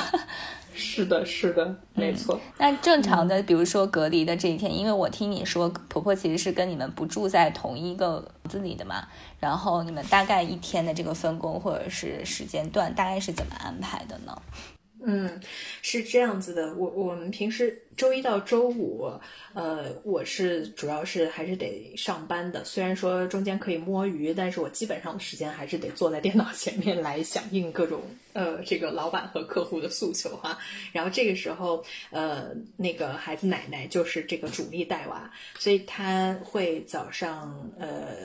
[0.75, 2.39] 是的，是的，没错。
[2.57, 9.07] 那正常的，比如说隔离的这一天，因为我听你说婆婆其实是跟你们不住在同一个房子里的嘛，
[9.39, 14.35] 然后你们大概一天的这个分工或者是时间段，大概是怎么安排的呢？
[15.05, 15.37] 嗯，
[15.81, 19.11] 是这样子的，我我们平时周一到周五，
[19.53, 22.63] 呃，我是主要是还是得上班的。
[22.63, 30.57] 虽然说中间可以摸鱼，但是我基本上的时间还是得坐在电脑前面来响应各种呃这个老板和客户的诉求哈。
[30.93, 38.15] 然后这个时候，呃，那个孩子奶奶就是这个主力带娃，所以他会早上呃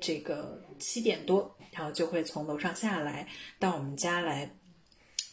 [0.00, 3.28] 这个七点多，然后就会从楼上下来
[3.60, 4.52] 到我们家来。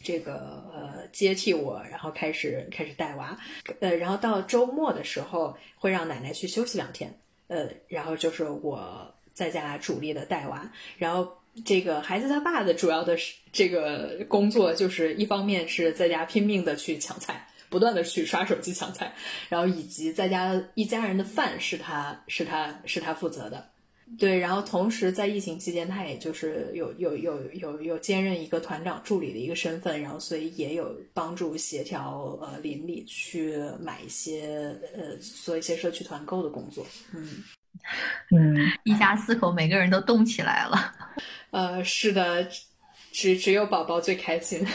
[0.05, 3.35] 这个呃接替我，然后开始开始带娃，
[3.79, 7.11] 呃，然后到周末的时候会让奶奶去休息两天，
[7.47, 11.27] 呃，然后就是我在家主力的带娃，然后
[11.65, 19.11] 这个孩子他爸的主要的是这个工作就是一方面是在家拼命的去抢菜，不断的去刷手机抢菜，
[19.49, 23.69] 然后以及在家一家人的饭是他是他是他负责的。
[24.19, 36.85] 对，然后同时在疫情期间，他也就是有有有有有兼任一个团长助理的一个身份，然后所以也有帮助协调呃邻里去买一些呃做一些社区团购的工作。
[37.13, 37.43] 嗯
[38.31, 40.93] 嗯，一家四口每个人都动起来了。
[41.49, 42.47] 呃，是的，
[43.11, 44.65] 只只有宝宝最开心。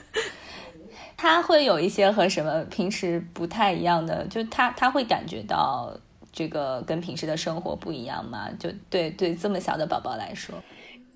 [1.16, 5.98] 他会有一些和什么平时不太一样的，就他他会感觉到。
[6.38, 8.48] 这个跟平时的生活不一样吗？
[8.60, 10.54] 就对对，这么小的宝宝来说，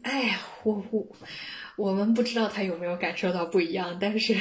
[0.02, 1.06] 哎呀，我我
[1.76, 4.36] 我们不知道他有没有感受到不一样，但是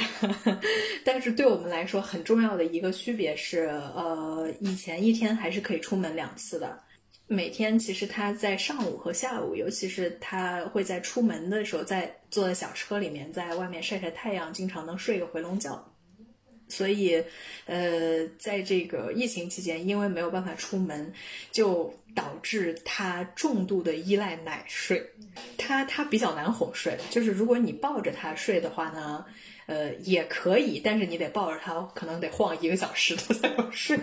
[1.06, 6.76] 但是对我们来说很重要的一个区别是，呃，以前一天还是可以出门两次的，
[7.28, 15.80] 每天其实他在上午和下午，尤其是他会在出门的时候，在坐在小车里面，在外面晒晒太阳，经常能睡个回笼觉。
[16.72, 17.22] 所以，
[17.66, 21.12] 呃，在这个疫情期间，因为没有办法出门，
[21.50, 25.06] 就导致他重度的依赖奶睡。
[25.58, 29.22] 他他比较难哄睡，就是如果你抱着他睡的话呢，
[29.66, 33.98] 呃，也可以，但是你得抱着他，可能得晃一个小时他才能睡。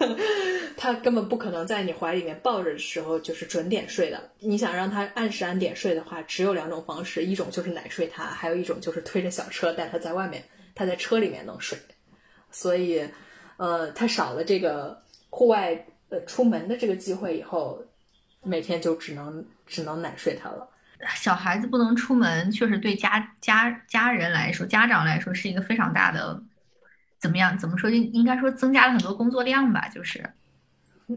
[0.76, 4.30] 他根本不可能在你怀里面抱着的时候就是准点睡的。
[4.40, 10.42] 你想让他按时按点睡的话，只有两种方式，一种就是奶睡他，还有一种就是推着小车带他在外面，
[10.74, 11.78] 他在车里面能睡。
[12.50, 13.06] 所以，
[13.56, 17.82] 呃，他少了这个户外呃出门的这个机会以后，
[18.42, 20.68] 每天就只能只能奶睡他了。
[21.14, 26.42] 小孩子不能出门，确实对家家家人来说，家长来说是一个非常大的，
[27.18, 27.56] 怎么样？
[27.56, 27.88] 怎么说？
[27.88, 30.22] 应应该说增加了很多工作量吧，就是，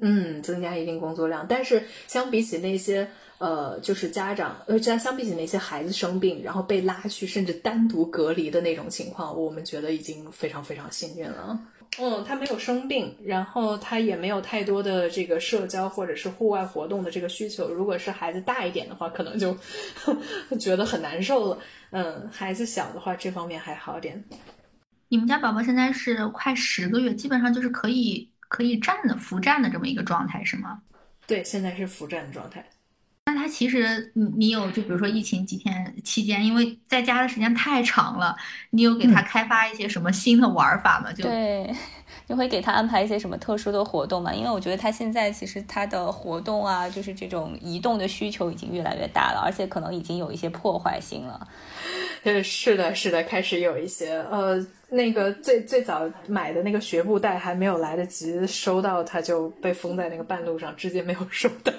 [0.01, 1.45] 嗯，增加一定工作量。
[1.47, 3.09] 但是相比起那些。
[3.43, 11.59] 呃，就是家长，呃，相相比起那些孩子生病，然后被拉去，甚至单独隔离的那种情况，我们觉得已经非常非常幸运了。
[11.99, 17.67] 嗯，他没有生病，然后他也没有太多的这个社交或者是户外活动的这个需求。
[17.67, 19.53] 如果是孩子大一点的话，可能就
[20.57, 21.59] 觉得很难受了。
[21.91, 24.23] 嗯，孩子小的话，这方面还好点。
[25.09, 30.81] 你们家宝宝现在是快十个月，基本上就是可以可以站的扶站的这么一个状态，是吗？
[31.27, 32.65] 对，现在是扶站的状态。
[33.25, 38.35] 那他其实，你你有就比如说疫情几天期间，因为在家的时间太长了，
[38.71, 41.09] 你有给他开发一些什么新的玩法吗？
[41.13, 41.73] 就对，
[42.27, 44.33] 你会给他安排一些什么特殊的活动吗？
[44.33, 51.47] 因为我觉得他现在其实他的活动啊，就是这种移动的需求已经越来越大了，而且可能已经有一些破坏性了。
[52.23, 61.71] 呃，是的，是的，开始有一些呃，那个最最早买的那个学步带还没有来得及收到，他就被封在那个半路上，直接没有收到。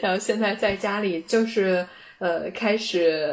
[0.00, 1.86] 然后现在在家里就是
[2.18, 3.26] 呃开始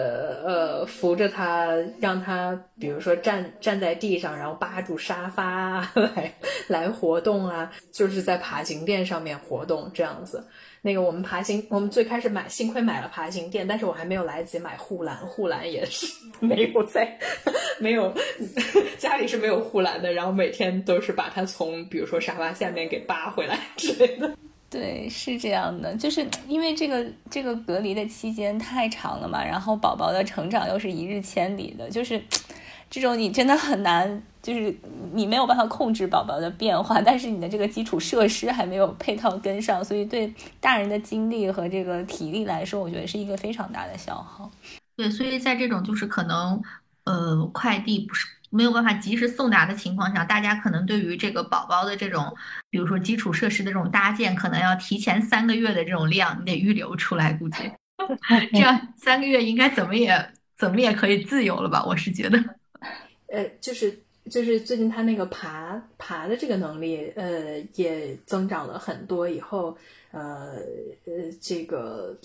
[0.45, 1.67] 呃扶着他，
[1.99, 6.33] 让他比如说站站在地上，然后扒住沙发 来
[6.67, 10.43] 来活动啊，就是在爬行垫上面活动这样子。
[10.81, 16.07] 那个我们爬行，我们最开始买，幸亏买了爬行垫，但是我还没有来得及买护栏，护栏也是
[16.39, 17.19] 没有在，
[17.79, 18.13] 没有
[18.97, 24.31] 家里是没有护栏的，然后每天都是把它从比如说沙发下面给扒回来之类的。
[24.69, 32.21] 对，是这样的，就是因为这个这个隔离的期间太长了嘛，然后宝宝的成长又是一日千里的，就是
[32.87, 34.75] 这种你真的很难，就是
[35.11, 44.51] 你没有办法控制宝宝的变化，但是你的这个基础设施还没有配套跟上，所以对大人的精力和这个体力来说，我觉得是一个非常大的消耗。
[44.95, 46.61] 对，所以在这种就是可能，
[47.05, 48.27] 呃，快递不是。
[48.49, 52.35] 没有办法及时送达的情况下，大家可能对于这个宝宝的这种，
[52.69, 57.33] 比如说基础设施的这种搭建，可能要提前三个月的这种量，你得预留出来。
[57.33, 57.57] 估计
[58.53, 61.83] 这样三个月应该怎么也怎么也可以自由了吧？
[61.85, 62.37] 我是觉得，
[63.31, 69.29] 呃，就是就是最近他那个爬爬的这个能力，呃，也增长了很多。
[69.29, 69.77] 以后，
[70.11, 70.55] 呃
[71.05, 72.17] 呃，这个。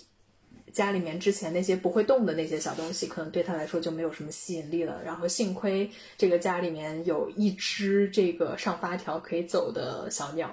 [0.75, 5.01] 家里面之前那些不会动的那些小东西，可能对他来说就没有什么吸引力了。
[5.05, 10.53] 然后幸亏这个家里面有一只这个上发条可以走的小鸟，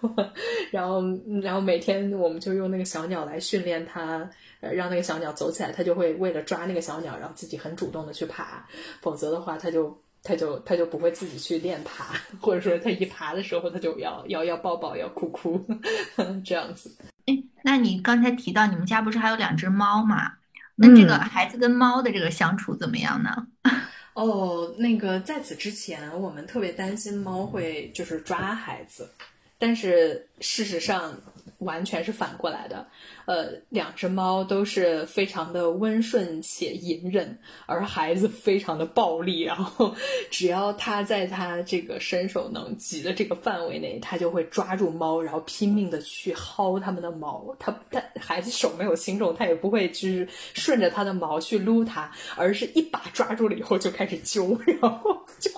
[0.72, 1.02] 然后
[1.42, 4.28] 然后每天我们就用那个小鸟来训练它，
[4.60, 8.66] 呃，让那个小鸟走起来，它就会为了抓那个小鸟，然后自己很主动的去爬。
[9.02, 15.62] 否则的话，它就它就它就不会自己去练爬， 或者说它一爬的时候，它就要要要抱抱，要哭哭
[16.44, 16.90] 这样子。
[17.26, 20.32] 哎，那你刚才提到你们家不是还有两只猫吗？
[20.76, 23.46] 那这个孩子跟猫的这个相处怎么样呢？
[24.14, 29.10] 哦，那个在此之前，我们特别担心猫会就是抓孩子，
[29.58, 31.16] 但是事实上
[31.58, 32.86] 完全是反过来的。
[33.26, 39.42] 呃，两只猫都是非常的温顺且隐忍，而孩子非常的暴力。
[39.42, 39.94] 然后，
[40.30, 47.56] 只要它在它这个伸手能及的这个范围内，它就会抓住猫，然后拼命的去薅它们的毛。
[47.58, 55.50] 它它孩子手没有轻重，它也不会去顺着它的毛去撸它，而是一把抓住了以后就开始揪，然后就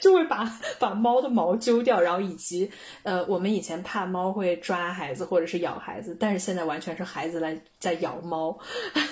[0.00, 2.00] 就会把把猫的毛揪掉。
[2.00, 2.70] 然后以及
[3.02, 7.04] 呃，我们以前怕猫会抓孩子 或者是咬孩子，但是现在完全是。
[7.04, 8.56] 孩子来在咬猫，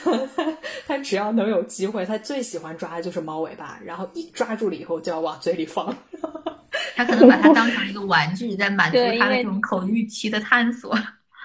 [0.87, 5.95] 他只要能有机会，他最喜欢抓的就是猫尾巴，然后一抓住了以后就要往嘴里放。
[6.95, 10.97] 他可能把它当成一个玩具，在满足他的这种口欲期的探索。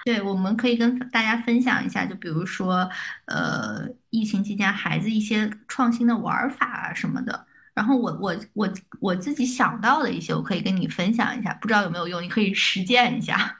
[0.04, 2.88] 对，我们可以跟大家分享一下，就比如说，
[3.24, 7.46] 呃，疫情期间孩子一些创新的玩法啊什么的。
[7.74, 13.56] 然后我我我我自己想到的一些，我可以跟你分享一下，不知道有没有用，你可以实践一下。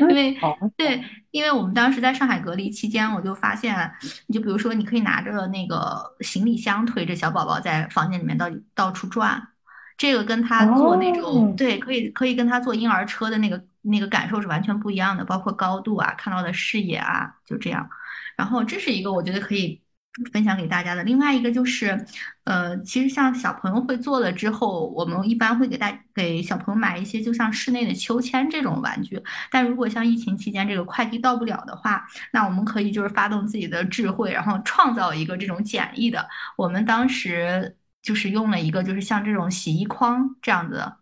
[0.00, 0.36] 因为
[0.76, 3.90] 对，因为我们当时在上海隔离期间，我就发现，
[4.26, 9.48] 你就比如说，你可以拿着那个行李箱推着小宝宝在房间里面到到处转，
[9.96, 17.88] 这个跟他坐那种对，可以可以跟他坐婴儿车的那个那个感受是完全不一样的，包括高度啊，看到的视野啊，就这样。
[18.36, 19.83] 然后这是一个我觉得可以。
[20.32, 22.06] 分享给大家的另外一个就是，
[22.44, 29.20] 呃，其实像小朋友会做了之后，我们一般会给大给小朋友买一些就像室内的秋千这种玩具。
[29.50, 36.28] 但如果像疫情期间这个快递到不了的话，那我们可以就是发动自己的智慧，然后创造一个这种简易的。
[36.56, 40.92] 我们当时就是用了一个就是像这种洗衣筐这样子，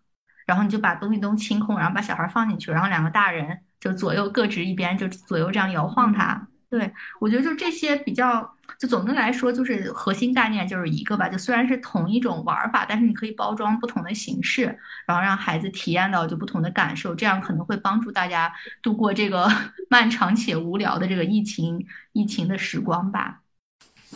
[0.47, 6.49] 然后你就把东西都清空，然后把小孩放进去，然后两个大人就左右各执一边，就左右这样摇晃它。
[6.71, 6.91] 对，
[7.21, 14.77] 我觉得就这些比较，就总的来说就是核心概念就是一个吧，就虽然是同一种玩法，但是你可以包装不同的形式，
[15.07, 18.53] 然后让孩子体验到就不同的感受，这样可能会帮助大家
[18.83, 19.49] 度过这个
[19.89, 23.43] 漫长且无聊的这个疫情疫情的时光吧。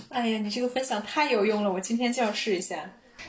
[0.09, 2.77] 哎呀，你这个分享太有用了，我今天就要试一下。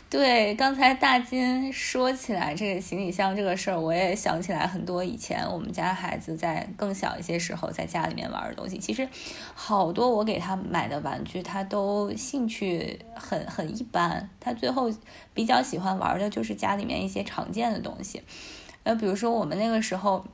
[0.09, 8.77] 对，刚才大金说起来这个行李箱这个事儿，我也想起来很多以前我们家孩子在更小一些时候在家里面玩的东西。
[8.77, 9.07] 其实
[9.53, 14.29] 好多我给他买的玩具，他都兴趣很很一般。
[14.39, 14.89] 他最后
[15.33, 18.23] 比较喜欢玩的就是家里面一些常见的东西，
[18.83, 20.25] 呃，比如说我们那个时候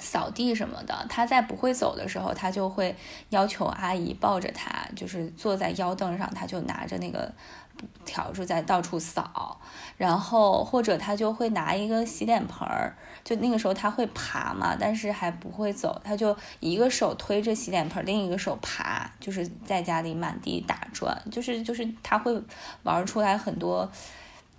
[0.00, 2.96] 扫地什么的，他在不会走的时候，他就会
[3.30, 7.32] 要求阿姨抱着他，就是坐在腰凳上，他就拿着那个。
[8.04, 9.60] 笤帚在到处扫，
[9.96, 22.40] 然后或者他就会拿一个洗脸盆儿，就那个时候他会爬嘛，但是还不会走，他就一个手推着洗脸盆，另一个手爬，就是在家里满地打转，就是就是他会
[22.82, 23.90] 玩出来很多，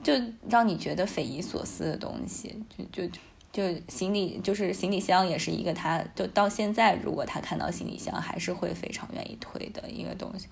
[0.03, 0.13] 就
[0.49, 3.17] 让你觉得匪夷所思的东西，就就
[3.51, 10.47] 就行李就是行李箱也是一个，他就到现在如果他看到行李箱还是会非常愿意推的一个东西。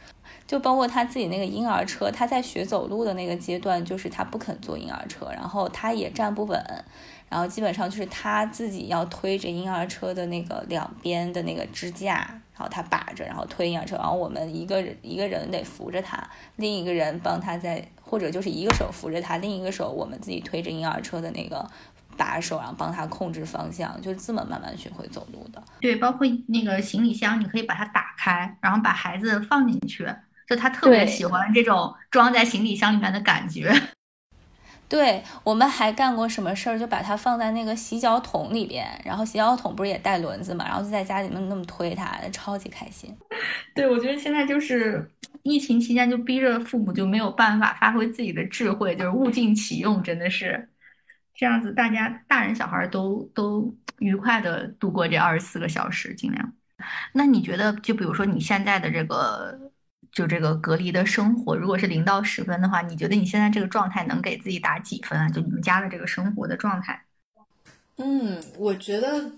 [0.47, 6.63] 就包括他自己那个婴儿车，他在学走路的那个阶段，就是他不肯坐婴儿车，然后他也站不稳，
[7.29, 12.17] 然后基本上就是他自己要推着婴儿车的那个两边的那个支架，
[12.53, 16.23] 然后他把着，然后推婴儿车，然后我们一个人一个人得扶着他，
[16.57, 21.67] 另一个人帮他在，或者就是一个手扶着他，另一个手我们自己推着婴儿车的那个
[22.15, 25.61] 把手，然后帮他控制方向，就是这么慢慢学会走路的。
[25.81, 30.07] 对，包括那个行李箱，你可以把它打开，然后把孩子放进去。
[30.47, 33.73] 就他特别喜欢这种装在行李箱里面的感觉。
[34.87, 36.77] 对我们还干过什么事儿？
[36.77, 43.11] 就把它放在那个洗脚桶里边，然后洗脚桶不是也带轮子嘛，然后就在家里面那么推它，超级开心。
[43.73, 45.09] 对，我觉得现在就是
[45.41, 50.69] 疫情期间，就逼着父母就没有办法发挥自己的智慧，就是物尽其用，真的是
[51.33, 56.53] 这样子，大家大人小孩都都愉快的度过这二十四个小时，尽量。
[57.13, 59.71] 那你觉得，就比如说你现在的这个。
[60.16, 65.30] 就这个隔离的生活，如果是零到十分的话，你觉得你现在这个状态能给自己打几分啊？
[65.30, 67.03] 就你们家的这个生活的状态？
[67.97, 69.30] 嗯，我觉得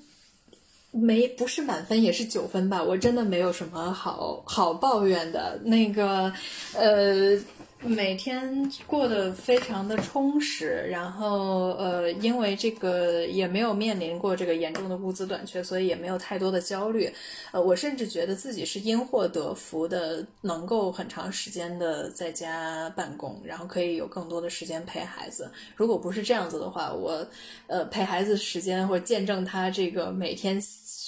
[0.92, 2.82] 没不是满分也是九分吧。
[2.82, 5.60] 我真的没有什么好好抱怨的。
[5.66, 6.32] 那个，
[6.74, 7.38] 呃。
[7.80, 17.10] 每天过得非常的充实，然后呃，因为这个也没有面临过这个严重的物资短缺，所以也没有太多的焦虑。
[17.52, 25.50] 呃，我甚至觉得自己是因祸得福的，能够很长时间的在家办公，然后可以有更多的时间陪孩子。
[25.76, 27.26] 如果不是这样子的话，我
[27.68, 30.62] 呃陪孩子时间或者见证他这个每天。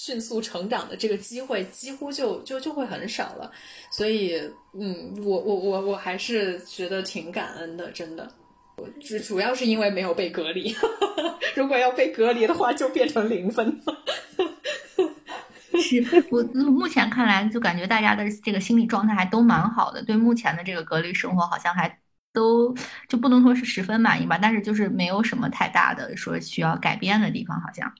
[0.10, 3.52] 迅速成长的这个机会几乎就就就会很少了。
[3.92, 4.42] 所以，
[4.74, 8.28] 嗯，我我我我还是觉得挺感恩的，真的。
[9.00, 10.76] 主主要是因为没有被隔离，
[11.56, 13.80] 如果要被隔离的话，就变成零分。
[15.80, 22.00] 是我目前看来，就感觉大家的这个心理状态还都蛮好的，对目前的这个隔离生活好像还
[22.34, 22.76] 都
[23.08, 27.92] 就不能说是十分满意吧，但是就是没有什么太大的说需要改变的地方，好像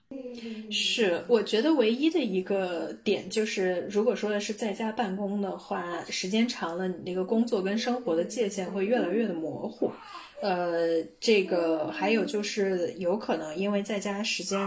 [0.70, 1.24] 是。
[1.28, 9.92] 我觉得唯一的一个点就是，如果说的是在家办公的话，时间长了，你那个工作跟生活的界限会越来越的模糊。
[10.40, 14.58] 呃，这个还有就是有可能因为在家时间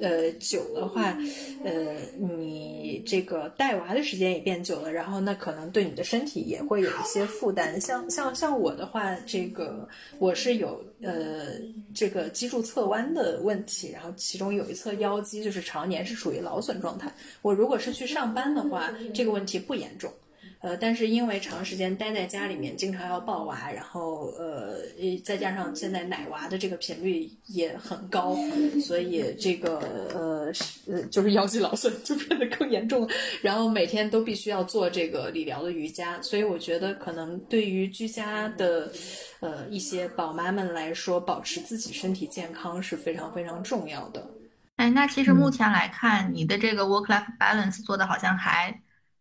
[0.00, 1.16] 呃久的话，
[1.64, 7.80] 呃，你这个带娃的时间也变久了，然后那可能对你的身体也会有一些负担。
[7.80, 9.88] 像像像我的话，这个
[10.18, 11.52] 我是有呃
[11.94, 17.10] 这个脊柱侧弯的问题，然后其中有一侧腰肌就是常年是处于劳损状态。
[17.40, 20.12] 我如果是去上班的话，这个问题不严重。
[20.60, 24.78] 呃，但是因为长时间待在家里面，经常要抱娃，然后呃，
[25.24, 28.36] 再加上现在奶娃的这个频率也很高，
[28.84, 29.78] 所以这个
[30.12, 30.52] 呃
[30.88, 33.08] 呃就是腰肌劳损就变得更严重了。
[33.40, 38.90] 然后每天都必须要做这个理疗的瑜伽，所以我觉得可能对于居家的
[39.38, 44.28] 呃一些宝妈们来说，保持自己身体健康是非常非常重要的。
[44.74, 48.76] 哎，那其实目前来看，你的这个 work-life balance 做的好像还。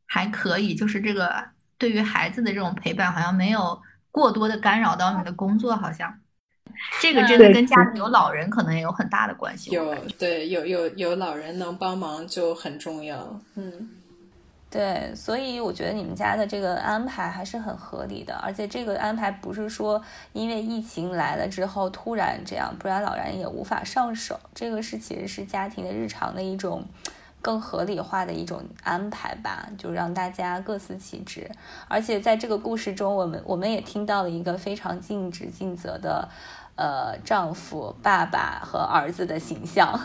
[0.08, 1.44] 还可以，就是这个
[1.78, 3.80] 对于孩子的这种陪伴，好像没有
[4.10, 6.18] 过多的干扰到你的工作，好像
[7.02, 9.72] 这个真的跟家里有老人可能也有很大的关系。
[9.72, 13.40] 有对有有有老人能帮忙就很重要。
[13.56, 13.90] 嗯，
[14.72, 20.02] 对，所以我觉得你们家的这个安排还是很合理的，而且这个安排不是说
[20.32, 24.40] 因为疫情来了之后突然这样，不然老人也无法上手。
[24.56, 26.88] 这个是其实是家庭的日常的一种。
[27.42, 31.50] 更合理化的一种安排吧，就让大家各司其职。
[31.88, 36.28] 而且在这个故事中，我们我们也听到了一个非常尽职尽责的，
[36.76, 40.00] 呃，丈夫、爸爸和儿子的形象，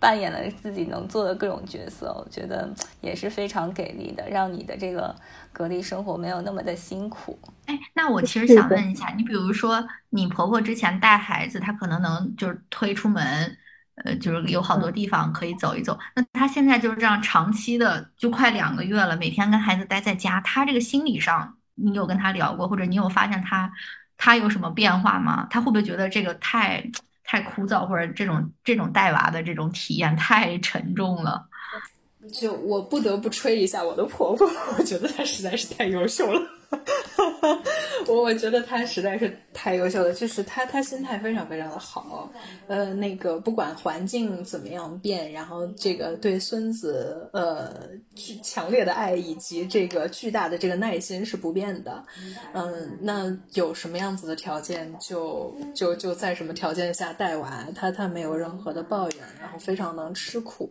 [0.00, 2.12] 扮演了自己能做的各种角色。
[2.18, 2.68] 我觉得
[3.00, 5.14] 也是非常给力的，让你的这个
[5.52, 7.38] 隔离生活没有那么的辛苦。
[7.66, 13.56] 哎，那我其实想问一下，你比如说，你婆婆之前带孩子，她可能能就是推出门。
[13.96, 15.98] 呃，就是有好多地方可以走一走。
[16.14, 20.40] 那他现在就是这样长期的，就快两个月了，每天跟孩子待在家。
[20.40, 23.70] 他这个心理上，你有跟他聊过，或者你有发现他
[24.16, 25.46] 他有什么变化吗？
[25.50, 26.82] 他会不会觉得这个太
[27.22, 31.46] 太枯燥，或者这种这种带娃的这种体验太沉重了？
[32.32, 36.40] 就我不得不吹一下我的婆婆，我觉得她实在是太优秀了。
[38.08, 42.30] 我我觉得他实在是太优秀了，就是他他心态非常非常的好，
[42.66, 47.82] 呃，那个不管环境怎么样变，然后这个对孙子呃
[48.14, 52.02] 巨强烈的爱以及这个巨大的这个耐心是不变的，
[52.54, 60.68] 嗯，那有什么样子的条件就就就在什么条件下带娃，他他没有任何的抱怨，然后非常能吃苦，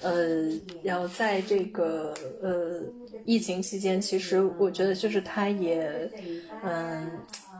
[0.00, 0.48] 呃，
[0.82, 2.80] 然后在这个呃
[3.24, 5.17] 疫情期间，其实我觉得就是。
[5.20, 6.10] 他也，
[6.62, 7.10] 嗯，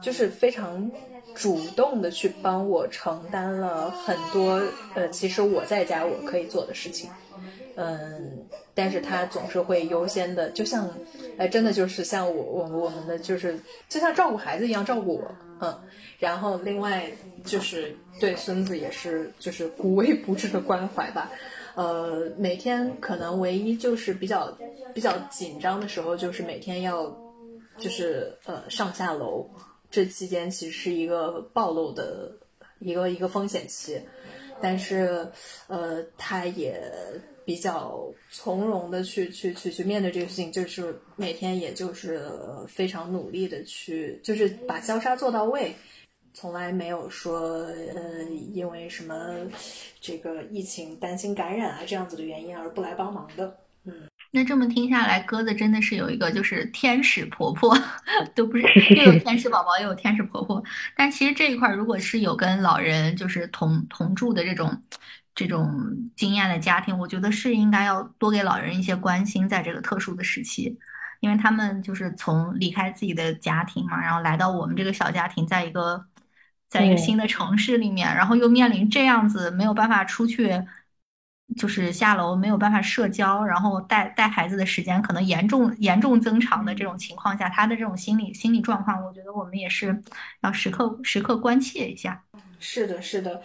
[0.01, 0.89] 就是非常
[1.35, 4.61] 主动的去帮我承担了很多，
[4.95, 7.09] 呃，其实我在家我可以做的事情，
[7.75, 10.89] 嗯，但是他总是会优先的，就像，
[11.37, 13.57] 哎，真的就是像我我我们的就是
[13.87, 15.79] 就像照顾孩子一样照顾我，嗯，
[16.17, 17.05] 然后另外
[17.45, 21.31] 就是对孙子也是就是无微不至的关怀吧。
[21.75, 24.51] 呃，每天可能唯一就是比较
[24.93, 27.15] 比较紧张的时候，就是每天要。
[27.79, 29.49] 就是呃上下楼，
[29.89, 32.31] 这期间其实是一个暴露的
[32.79, 34.01] 一个一个风险期，
[34.61, 35.27] 但是
[35.67, 36.81] 呃他也
[37.45, 42.29] 比较从容的去去去去面对这个事情，就是每天也就是
[42.67, 45.73] 非常努力的去，就是把消杀做到位，
[46.33, 47.65] 从来没有说
[47.95, 48.23] 呃
[48.53, 49.35] 因为什么
[49.99, 53.57] 这个疫情担心感染啊这样子的原因而不来帮忙的，
[54.31, 57.75] 那这么听下来，鸽子真的是有一个就是天使婆婆，
[58.35, 58.63] 都不是
[58.93, 60.63] 又有天使宝宝又有天使婆婆。
[60.95, 64.83] 但其实这一块，如果是有跟老人就是同同住的这种
[65.33, 65.67] 这种
[66.15, 70.77] 经验的家庭，我觉得是应该要多给老人一些关心，在这个特殊的时期，
[71.21, 76.05] 因为他们就是从离开自己的家庭嘛，然后来到我们这个小家庭，在一个
[76.67, 80.61] 在一个新的城市里面，然后又面临这样子没有办法出去。
[81.57, 89.99] 就是下楼没有办法社交，然后带带孩子的时间可能严重严重增长的这种情况下，他的这种心理心理状况，我觉得我们也是
[90.41, 92.23] 要时刻时刻关切一下。
[92.59, 93.41] 是的，是的，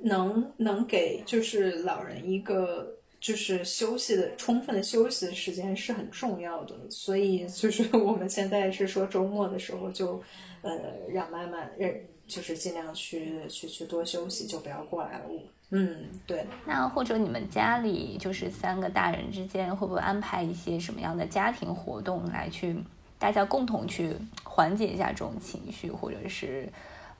[0.00, 2.86] 能能给就是老人一个
[3.18, 10.22] 就是休息的充分的休息的时间是很重要的，所以就是 我们现在是说周末的时候就，
[10.62, 10.70] 呃，
[11.12, 11.90] 让妈妈让
[12.26, 15.24] 就是尽量去去去多休息，就不要过来了。
[15.70, 16.46] 嗯，对。
[16.64, 22.76] 那或者你们家里就是三个大人之间会不会安排一些什么样的家庭活动来去
[23.18, 24.14] 大家共同去
[24.44, 26.68] 缓解一下这种情绪，或者是？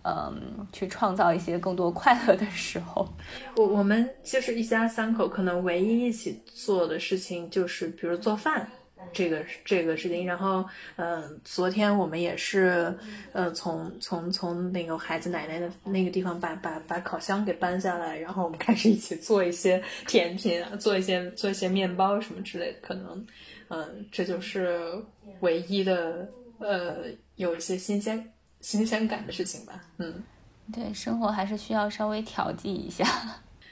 [0.08, 3.08] 嗯，去创造一些更多快乐的时候。
[3.56, 8.70] 我我们就是一家三口，可能唯一一起做的事情就是，比如做饭，
[9.12, 10.26] 这个这个事情。
[10.26, 10.64] 然后，
[10.96, 12.96] 嗯，昨天我们也是，
[13.32, 22.78] 呃，从从从那个孩子奶奶的那个地方把把把烤箱给搬下来，然后我们开始一起做一些甜品啊，做一些做一些面包什么之类的。
[22.80, 23.26] 可能，
[23.68, 24.92] 嗯，这就是
[25.40, 26.28] 唯一的，
[26.58, 27.04] 呃，
[27.36, 28.32] 有一些新鲜。
[28.62, 30.24] 新鲜感的事情吧，嗯，
[30.72, 33.06] 对，生活还是需要稍微调剂一下。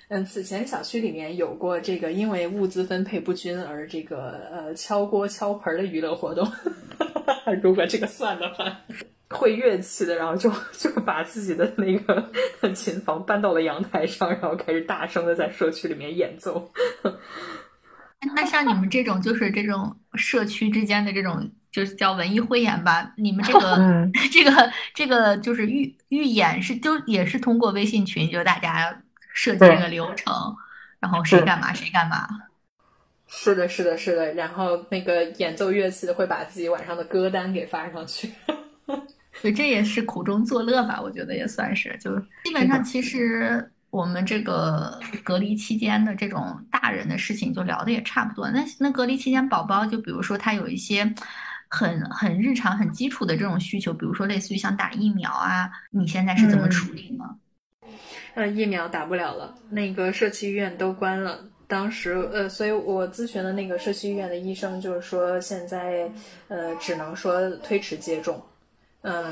[0.08, 6.50] 嗯，此前小区里面有过这个因为物资分配不均而这个呃敲锅敲盆的娱乐活动，
[7.62, 8.80] 如果这个算的话，
[9.30, 16.70] 会乐器的，然后就就把自己的那个琴房搬到了阳台上，然后开始大声的在社区里面演奏。
[18.34, 21.50] 那像你们这种，就是这种社区之间的这种。
[21.74, 29.02] 就是叫文艺汇演吧，你们这个 这个这个就是预预演是就也是通过微信群，就大家
[29.34, 30.32] 设计这个流程，
[30.98, 32.26] 然后谁干嘛谁干嘛。
[33.28, 34.32] 是的，是的，是的。
[34.32, 38.32] 然后那个演奏乐器的会把自己晚上的歌单给发上去，
[39.34, 41.94] 所以这也是苦中作乐吧，我觉得也算是。
[42.00, 48.48] 就基本上其实我们这个隔离期间的这种大人的事情就聊的也差不多。
[48.50, 51.12] 那那隔离期间宝宝就比如说他有一些。
[51.66, 57.24] 很很日常、很基础的这种需求，比如说类似于像打疫苗啊，你现在是怎么处理呢？
[58.34, 61.38] 呃，疫苗打不了了，那个社区医院都关了。
[61.66, 66.10] 当时呃，所以我咨询的那个社区医院的医生就是说，现在
[66.48, 68.42] 呃只能说推迟接种，
[69.02, 69.24] 嗯，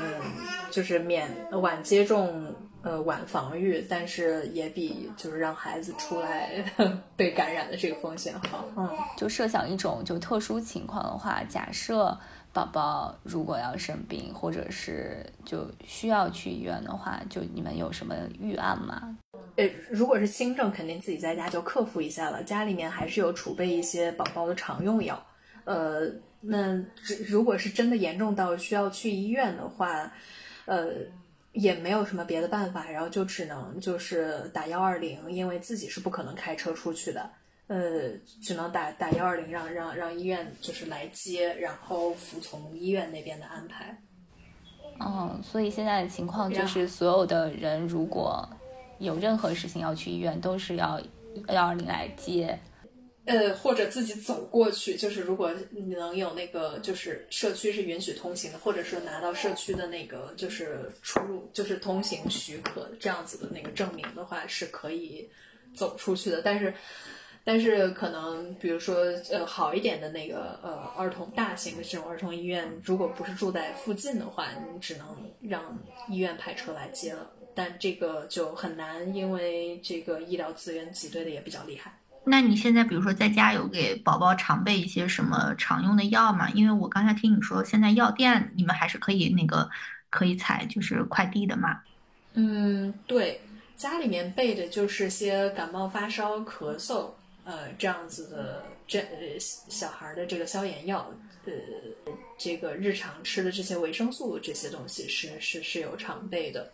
[0.71, 2.53] 就是免晚接种。
[2.85, 6.51] 呃，晚防御，但是也比就是让孩子出来
[7.15, 8.65] 被感染的这个风险好。
[8.75, 12.19] 嗯，就设想一种就特殊情况的话，假设
[12.53, 19.17] 宝宝如果要生病，或者是就需要去医院的话，就你们有什么预案吗？
[19.55, 22.43] 呃，如果是轻症，肯定自己在家就克服一下了。
[22.43, 25.21] 家里面还是有储备一些宝宝的常用药。
[25.65, 26.07] 呃，
[26.41, 26.79] 那
[27.27, 30.11] 如果是真的严重到需要去医院的话，
[30.65, 30.89] 呃。
[31.53, 37.29] 也没有什么别的办法，然后就只能就是打幺二零，因为自己是不可能开车出去的，
[37.73, 43.99] 呃，只能打打幺二零，让让让医院就是来接，然后服从医院那边的安排。
[44.99, 48.47] 哦，所以现在的情况就是，所有的人如果
[48.99, 51.01] 有任何事情要去医院，都是要
[51.47, 52.59] 幺二零来接。
[53.25, 65.27] 呃，或者自己走过去，就是如果你能有那个，就是社区是允许通行的，或者是拿到社区的那个就是出入，就是通行许可这样子的那个证明的话，是可以
[65.73, 66.39] 走出去的。
[66.43, 66.71] 但是，
[67.43, 68.95] 但是可能比如说
[69.31, 75.05] 呃好一点的那个呃儿童大型的这种儿童医院，如果不是住在附近的话，你只能
[75.41, 75.61] 让
[76.07, 77.29] 医院派车来接了。
[77.55, 81.93] 但这个就很难，因为这个医疗资源挤兑的也比较厉害。
[82.23, 86.49] 那你现在比如说在家有给宝宝常备一些什么常用的药吗？
[86.51, 89.69] 因为我刚才听你说现在药店你们还是可以那个
[90.09, 91.81] 可以采就是快递的嘛。
[92.33, 93.41] 嗯，对，
[93.75, 97.11] 家里面备的就是些感冒发烧咳嗽
[97.43, 99.03] 呃这样子的这
[99.39, 101.11] 小孩的这个消炎药，
[101.45, 101.51] 呃，
[102.37, 106.71] 这个日常吃的这些维生素这些东西是是是有常备的。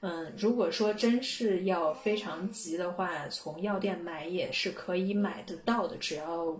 [0.00, 6.56] 嗯，如果说真是要非常急的话，从药店买也是可以买得到的，只要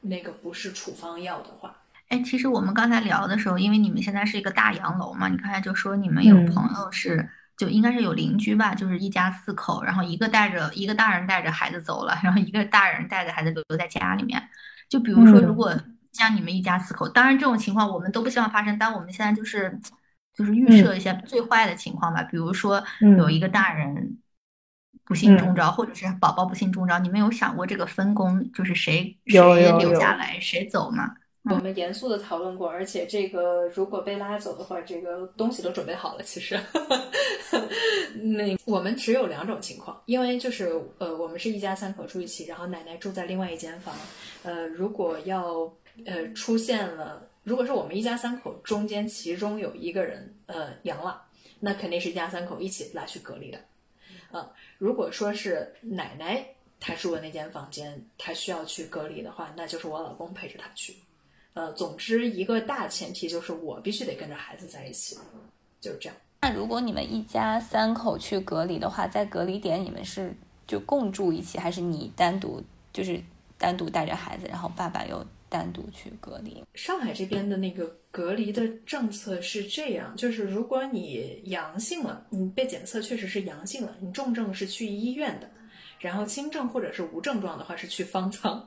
[0.00, 1.76] 那个不是处方药的话。
[2.06, 7.28] 哎，其实我们刚才聊的时候，因为你们现在是一个大洋楼嘛，你刚才就说你们有朋友是，
[7.62, 14.42] 就应该是有邻居吧，就是一家四口，然后一个带着一个大人带着孩子走了，然后一个大人带着孩子留在家里面。
[14.88, 15.72] 就比如说，如果
[16.12, 19.78] 像你们一家四口，当然这种情况我们都不希望发生，但我们现在就是。
[20.34, 22.82] 就是预设一下最坏的情况吧，比如说
[23.18, 24.16] 有一个大人
[25.04, 31.16] 不幸中招，或者是宝宝不幸中招，你们有想过这个分工，就是谁谁留下来，谁走吗？
[31.44, 36.22] 我们严肃的讨论过，而且这个如果被拉走的话，这个东西都准备好了。
[36.22, 36.58] 其实，
[38.14, 43.94] 那我们只有两种情况，因为就是呃，我们是一家三口住一起，然后奶奶住在另外一间房。
[44.42, 45.72] 呃，如果要
[46.04, 47.28] 呃出现了。
[47.44, 51.20] 如果是我们一家三口中间其中有一个人呃阳了，
[51.58, 53.58] 那肯定是一家三口一起拉去隔离的。
[54.30, 56.46] 呃，如果说是奶奶
[56.78, 60.94] 她住的那间房间，她需要去隔离的话，那就是我老公陪着他去。
[61.54, 65.18] 呃，总之一个大前提就是我必须得跟着孩子在一起，
[65.80, 66.16] 就是这样。
[66.40, 70.34] 那如果你们一家三口去隔离的话，在隔离点你们是
[70.66, 73.22] 就共住一起，还是你单独就是
[73.58, 76.64] 单独带着孩子，然后爸爸又单独去隔离？
[76.74, 85.48] 上海这边的那个隔离的政策是这样，就是如果你阳性了，你被检测确实是阳性了，你重症是去医院的。
[86.02, 88.60] 然后轻症或者是无症状的话是去方舱，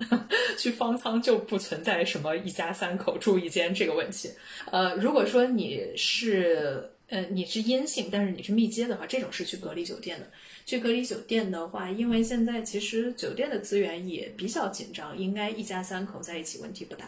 [0.58, 4.32] 去方舱就不存在什么一家三口住一间这个问题。
[4.72, 10.26] 呃，如果说你是呃你是阴性，但是你是密接的话，这种是去隔离酒店的。
[10.66, 17.06] 去隔离酒店的话，因为现在其实酒店的资源也比较紧张，应该一家三口在一起问题不大。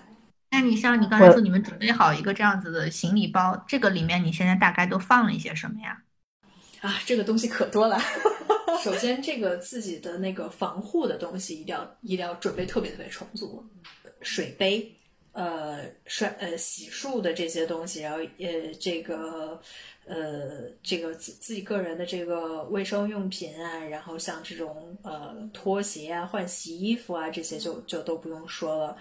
[0.52, 6.04] 那你像你刚才说你们准备好一个这样子的行李包，这个里面你现在大概都放了一些什么呀？
[6.82, 7.98] 啊，这个东西可多了。
[8.84, 13.64] 首先，这个自己的那个防护的东西一定要一定要准备特别特别充足，
[14.22, 14.92] 水杯，
[15.32, 19.62] 呃，刷呃洗漱的这些东西，然后呃这个
[20.06, 28.98] 呃这个自自己个人的这个卫生用品啊，然后像这种呃拖鞋啊、换洗衣服啊这些就就都不用说了，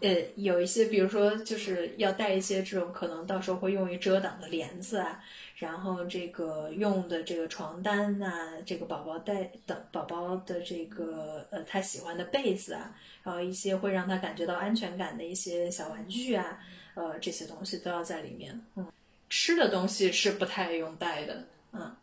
[0.00, 5.22] 呃有一些比如说就是要带一些这种可能到时候会用于遮挡的帘子啊。
[5.58, 8.28] 然后这个用的这个床单呐，
[8.66, 16.58] 这个宝宝带的宝宝的这个呃他喜欢的被子啊，然后一些会让他感觉到安全感的一些小玩具啊，
[16.94, 18.60] 呃这些东西都要在里面。
[18.74, 18.86] 嗯，
[19.30, 21.42] 吃的东西是不太用带的。
[21.72, 21.96] 嗯，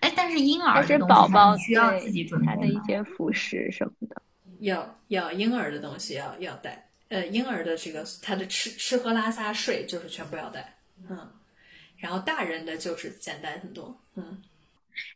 [0.00, 4.20] 哎，但是婴儿的宝宝需要自己准备的一些辅食什么的，
[4.60, 6.90] 要要婴儿的东西要要带。
[7.08, 10.76] 呃，婴儿的这个他的吃吃喝拉撒睡就是全部要带。
[11.08, 11.26] 嗯。
[12.06, 14.38] 然后大人的就是简单很多，嗯，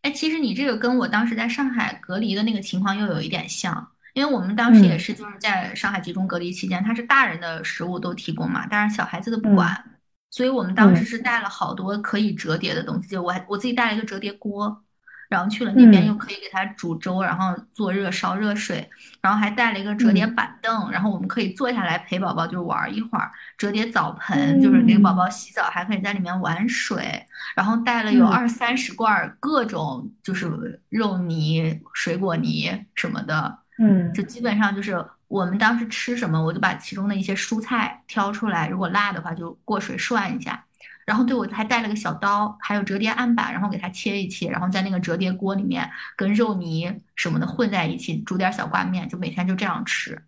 [0.02, 14.82] 哎，其实你这个跟我当时在上海隔离的那个情况又有一点像，因为我们当时也是就是在上海集中隔离期间，他是大人的食物都提供嘛，但是小孩子的不管，所以我们当时是带了好多可以折叠的东西，就我还我自己带了一个折叠锅。
[15.30, 23.30] 然后去了那边又可以给他煮粥，然后做热烧热水，然后还带了一个折叠板凳，然后我们可以坐下来陪宝宝就玩一会儿。
[23.56, 27.24] 折叠澡盆就是给宝宝洗澡，还可以在里面玩水。
[27.54, 40.64] 然后带了有二三十罐各种就是肉泥、水果泥什么的，嗯，就基本上就是我们当时吃什么，我就把其中的一些蔬菜挑出来，如果辣的话就过水涮一下。
[41.06, 50.20] 然后对我还带了个小刀，还有折叠案板，然后给它切一切，然后在那个折叠锅里面跟肉泥什么的混在一起，煮点小挂面，就每天就这样吃。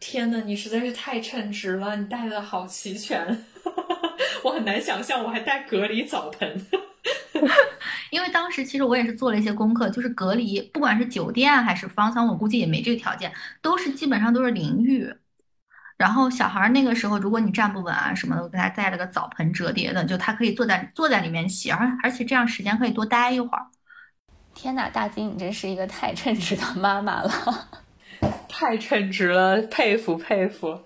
[0.00, 3.44] 天呐，你实在是太称职了，你带的好齐全，
[4.44, 6.66] 我很难想象我还带隔离澡盆。
[8.10, 15.12] 因为当时其实我也是做了一些功课，就是隔离，不管是酒店还是方舱，我估计也没这个条件，都是基本上都是淋浴。
[15.98, 23.66] 然后小孩那个时候，如果你站不稳啊什么的，我给他带了个澡盆折叠的，就他可以坐在坐在里面洗，而而且这样时间可以多待一会儿。
[24.54, 27.68] 天哪，大金，你真是一个太称职的妈妈了，
[28.48, 30.80] 太称职了，佩服佩服。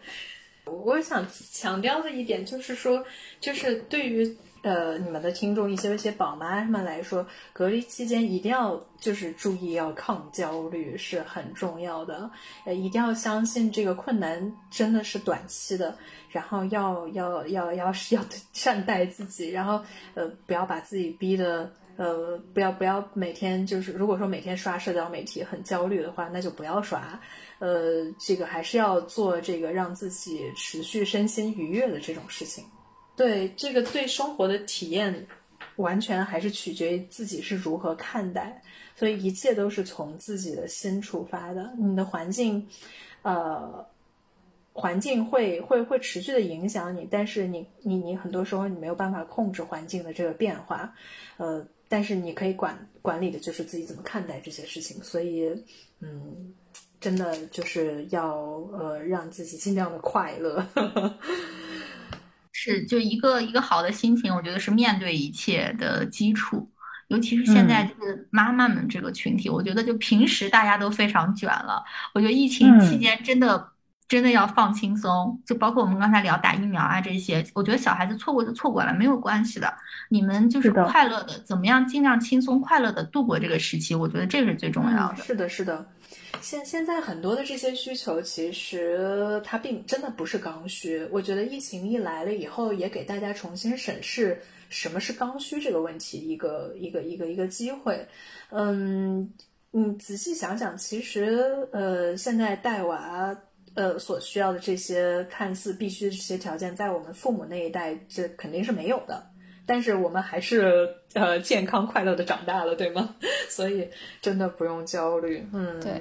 [0.65, 3.05] 我想强调的一点就是说，
[3.39, 4.37] 就是对于。
[4.63, 12.31] 呃，你们的听众一些一些宝妈们来说，隔离期间一定要就是注意要抗焦虑是很重要的，
[12.65, 15.99] 呃，一定要相信这个困难真的是短期的，
[16.31, 19.83] 然后要要要要是要善待自己，然后
[20.15, 27.21] 呃不要把自己逼的呃不要不要每天就是如果说每天刷社交媒体很焦虑的话，那就不要刷，
[27.59, 32.65] 呃，这个还是要做这个让自己持续身心愉悦的这种事情。
[33.23, 35.25] 对这个对生活的体验，
[35.77, 38.61] 完全还是取决于自己是如何看待，
[38.97, 41.73] 所以一切都是从自己的心出发的。
[41.79, 42.67] 你的环境，
[43.23, 43.87] 呃，
[44.73, 50.93] 环境会会会持续的影响你，但是你你你很多时候你没有办法控制环境的这个变化，
[51.37, 55.01] 呃，但是你可以管管理的就是自己怎么看待这些事情。
[55.01, 55.49] 所以，
[56.01, 56.53] 嗯，
[57.01, 58.35] 真的就是要
[58.73, 60.67] 呃让自己尽量的快乐。
[62.53, 66.69] 是，就一个一个好的心情，我觉得是面对一切的基础。
[67.09, 71.83] 尤其是现在，就是妈妈们这个群体，我觉得就平时大家都非常卷了。
[72.15, 73.69] 我觉得疫情期间真的
[74.09, 79.71] 真的要放轻松，就包括我们刚才聊打疫苗啊这些，我觉得小孩子错过就错过了，没有关系的。
[80.09, 85.17] 你们就是快乐的，怎么样尽量轻松快乐的度过这个时期，我觉得这是最重要的。
[85.17, 85.87] 是的，是的。
[86.41, 91.07] 现现在很多的这些需求，其实它并真的不是刚需。
[91.13, 98.07] 我觉得疫情一来了以后，也给大家重新审视什么是刚需这个问题一个一个一个一个机会。
[98.51, 99.33] 嗯，
[99.73, 103.37] 嗯，仔细想想，其实呃，现在带娃
[103.75, 109.32] 呃所需要的这些看似必须的这些条件，在我们父母那一代这肯定是没有的。
[109.67, 113.15] 但是我们还是呃健康快乐的长大了，对吗？
[113.49, 113.89] 所以
[114.21, 115.47] 真的不用焦虑。
[115.53, 116.01] 嗯，对。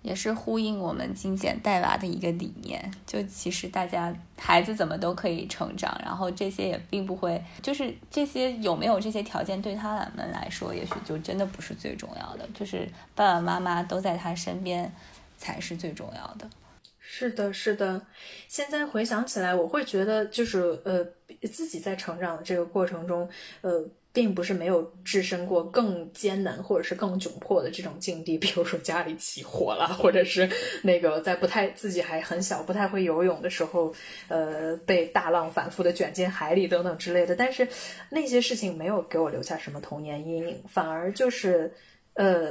[0.00, 14.90] 也是呼应我们精简带娃的一个理念，就其实大家孩子怎么都可以成长，然后这些也并不会，就是这些有没有这些条件对他们来说，也许就真的不是最重要的，就是爸爸妈妈都在他身边
[15.36, 16.48] 才是最重要的。
[17.10, 18.06] 是的，是的。
[18.48, 21.02] 现在回想起来，我会觉得就是呃，
[21.50, 23.28] 自己在成长的这个过程中，
[23.62, 23.88] 呃。
[24.10, 30.48] 并不是没有置身过更艰难或者是更窘迫的这种境地， 比如说家里起火了，或者是
[30.82, 33.94] 那个在不太自己还很小、不太会游泳的时候，
[34.26, 37.36] 呃，被大浪反复的卷进海里等等之类的。
[37.36, 37.68] 但是
[38.10, 41.72] 那些事情没有给我留下什么童年阴影，反而就是，
[42.14, 42.46] 呃，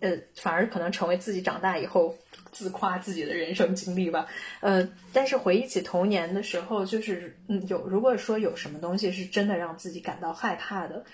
[0.00, 2.14] 呃，反而可能成为自己长大以后。
[2.56, 4.26] 自夸自己的人生经历吧，
[4.60, 11.04] 呃，但是回忆起童年的时候，就是嗯，有如果说有什么东西是真的让自己感到害怕的，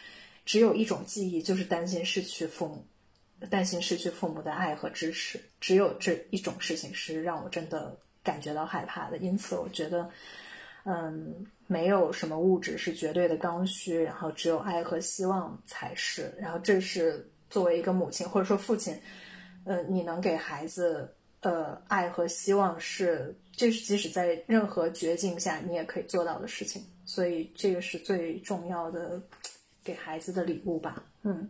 [0.45, 2.87] 只有一种记忆，就是担心失去父母，
[3.51, 9.17] 担心失去父母的爱和支持，只有这一种事情是让我真的感觉到害怕的。
[9.17, 10.09] 因此，我觉得，
[10.85, 16.33] 嗯，没有什么物质是绝对的刚需，然后只有爱和希望才是。
[16.39, 18.97] 然后，这是作为一个母亲或者说父亲，
[19.65, 21.13] 呃，你能给孩子。
[21.43, 29.21] 呃，爱和希望是，这是即使在任何绝境下你也可以做到的事情，所以这个是最重要的
[29.85, 30.95] 给孩子的礼物吧。
[31.25, 31.49] 嗯，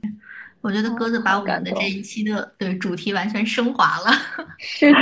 [0.60, 4.10] 我觉得鸽子把我们的这一期的对主题完全升华了。
[4.58, 4.98] 是的，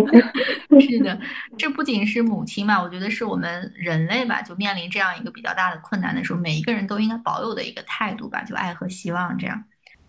[0.80, 1.18] 是的，
[1.56, 9.64] 这不仅是母亲嘛，我觉得是我们人类吧，就面临这样一个比较大的困难的时候，每一个人都应该保有的一个态度吧，就爱和希望这样。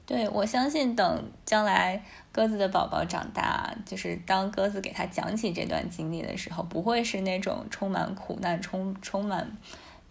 [0.06, 2.02] 对，我相信等将来
[2.36, 9.56] 鸽子的宝宝长大，就是当鸽子给他讲起这段经历的时候，不会是那种充满苦难、充充满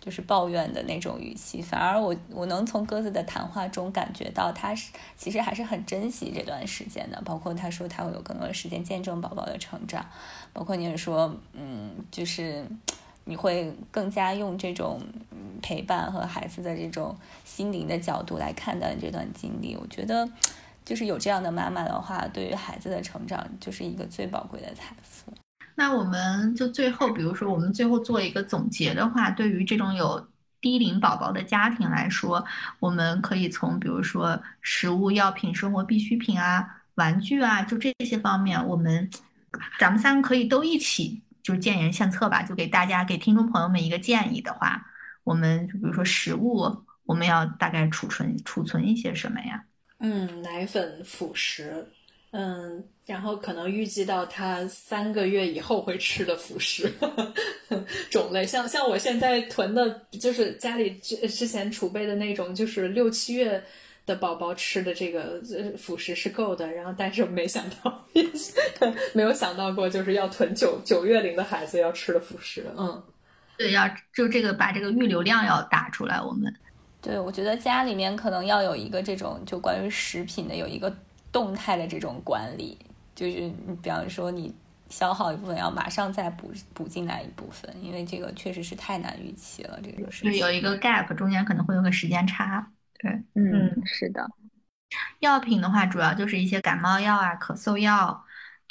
[0.00, 7.20] 就是抱怨的那种语气，反而我我能从鸽子的谈话中感觉到，他是其实还是很珍惜这段时间的。
[7.26, 10.06] 包括他说他会有更多的时间见证宝宝的成长，
[10.54, 12.64] 包括你也说，嗯，就是。
[13.26, 15.00] 你会更加用这种
[15.62, 19.74] 陪伴和孩子的这种心灵的角度来看待这段经历。
[19.74, 20.28] 我觉得，
[20.84, 25.32] 就是有这样的妈妈的话，对于孩子的成长就是一个最宝贵的财富。
[25.74, 30.28] 那我们就最后，比如说我们最后做一个总结的话，对于这种有
[30.60, 32.44] 低龄宝宝的家庭来说，
[32.78, 36.64] 我们可以从比如说食物、药品、生活必需品啊、
[36.94, 39.10] 玩具啊，就这些方面，我们
[39.78, 41.20] 咱们三个可以都一起。
[41.44, 44.82] 就是见言献策吧，就给大家给听众朋友们一个建议的话，
[45.24, 46.74] 我们就比如说食物，
[47.04, 49.62] 我们要大概储存储存一些什么呀？
[50.04, 51.86] 嗯，奶粉、辅食，
[52.32, 56.92] 嗯，然后可能预计到他三个月以后会吃的辅食
[58.10, 63.62] 种类，像像我现在囤的，就是家里之之前储备的那种，就是六七月。
[64.06, 65.40] 的宝宝吃的这个
[65.78, 68.06] 辅食是够的，然后但是没想到，
[69.14, 73.02] 没有想到过就是要囤九九月龄的孩子要吃的辅食，嗯，
[73.56, 76.20] 对，要就这个把这个预留量要打出来。
[76.20, 76.54] 我们，
[77.04, 80.90] 对我觉得家里面可能要有一个这种就关于食品的有一个
[81.30, 82.78] 动态的这种管理，
[83.14, 84.54] 就是你比方说你
[84.88, 92.66] 消耗一部分，要马上再补补进来一部分，因为这个确实是太难预期了，这个是有一个 gap，中间可能会有个时间差。
[92.98, 94.26] 对，嗯，是的。
[95.18, 98.23] 药品的话，主要就是一些感冒药啊、咳嗽药，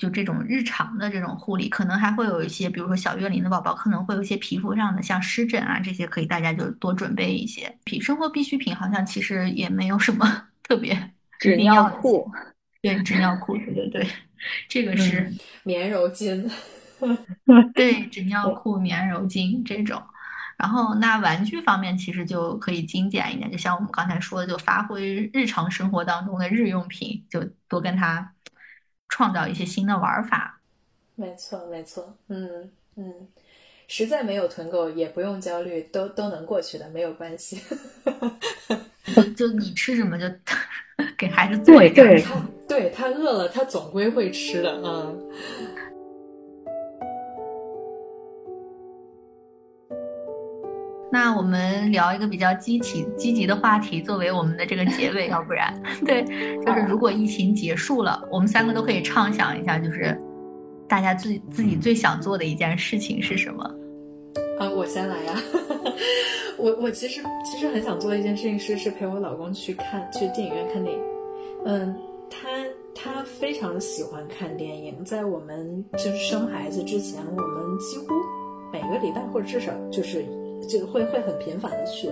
[0.04, 7.74] 就这种日常的这种护理，可能还会有一些，比如说小月龄的宝宝可能会有一些皮肤上的，像湿疹啊这些，可以大家就多准备一些。
[7.86, 11.12] 品生活必需品好像其实也没有什么 特别。
[11.40, 12.30] 纸尿裤，
[12.82, 14.08] 对，纸尿裤，对对对，
[14.68, 15.34] 这个是
[15.64, 16.50] 棉柔巾，
[17.74, 20.02] 对，纸尿裤、棉柔巾这种。
[20.58, 28.33] 然后，那玩具方面其实就可以精简一点，就像我们刚才说的，就发挥日常生活当中的日用品，就多跟他
[29.14, 30.60] 创造一些新的玩法。
[31.14, 33.28] 没错，没错，嗯嗯，
[33.88, 37.62] 实在没有囤够也不用焦虑，都都能过去的，没有关系。
[39.38, 40.26] 就你吃什么就
[41.16, 45.30] 给孩子做一点，他对他饿了，他总归会吃的，嗯。
[51.14, 55.72] 那我们聊一个比较积极积极的话题，作为我们的这个结尾， 要不然，
[56.04, 56.26] 对，
[56.66, 60.20] 就是如果疫情结束了，我们三个都可以畅想一下，就是
[60.88, 63.64] 大家自自己最想做的一件事情是什么？
[64.60, 65.36] 啊，我先来呀，
[66.58, 71.02] 我我其实其实很想做的一件事情是是陪我老公去看去电影院看电影，
[71.66, 71.96] 嗯，
[72.28, 72.48] 他
[72.96, 78.08] 他非常喜欢看电影，在我们就是生孩子之前，我们几乎
[78.72, 80.26] 每个礼拜或者至少就是
[80.68, 82.10] 就会会很频繁的去。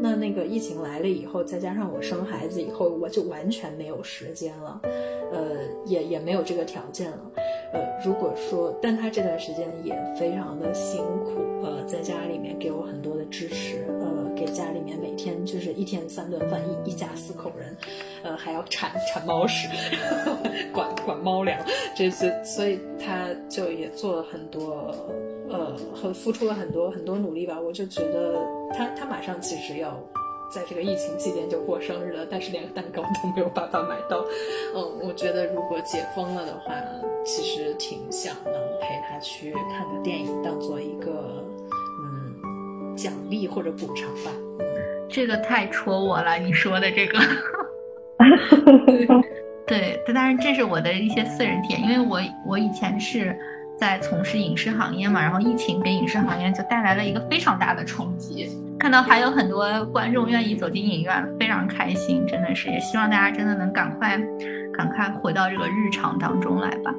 [0.00, 4.80] 那那个疫情来了以后，再加上我生孩子以后，我就完全没有时间了，
[5.32, 7.18] 呃，也也没有这个条件了。
[7.72, 17.76] 呃，如果说，但他这段时间也非常的辛苦，呃，在家里面给我很多的支持，呃，给家里面每天就是一天三顿饭，一一家四口人，
[18.22, 19.68] 呃，还要铲铲猫屎，
[20.72, 21.58] 管管猫粮
[21.96, 24.94] 这些，所以他就也做了很多，
[25.50, 27.60] 呃，很付出了很多很多努力吧。
[27.60, 28.38] 我就觉得
[28.72, 29.98] 他他马上其实要。
[30.50, 34.24] 在这个疫情期间就过生日了，但是连个蛋糕都没有办法买到。
[34.74, 36.72] 嗯，我觉得如果解封了的话，
[37.22, 41.44] 其实挺想能陪他去看个电影，当做一个
[42.98, 44.30] 奖励或者补偿吧。
[45.08, 47.18] 这个太戳我了，你说的这个。
[49.66, 53.38] 对，当然这是我的一些私人体验，因为我我以前是
[53.76, 58.48] 在从事影视行业嘛，然后疫情给影视行业就带来了一个非常大的冲击。
[58.78, 64.18] 看到还有很多观众愿意走进影院，非常开心，真的是也希望大家真的能赶快、
[64.72, 66.94] 赶快回到这个日常当中来吧。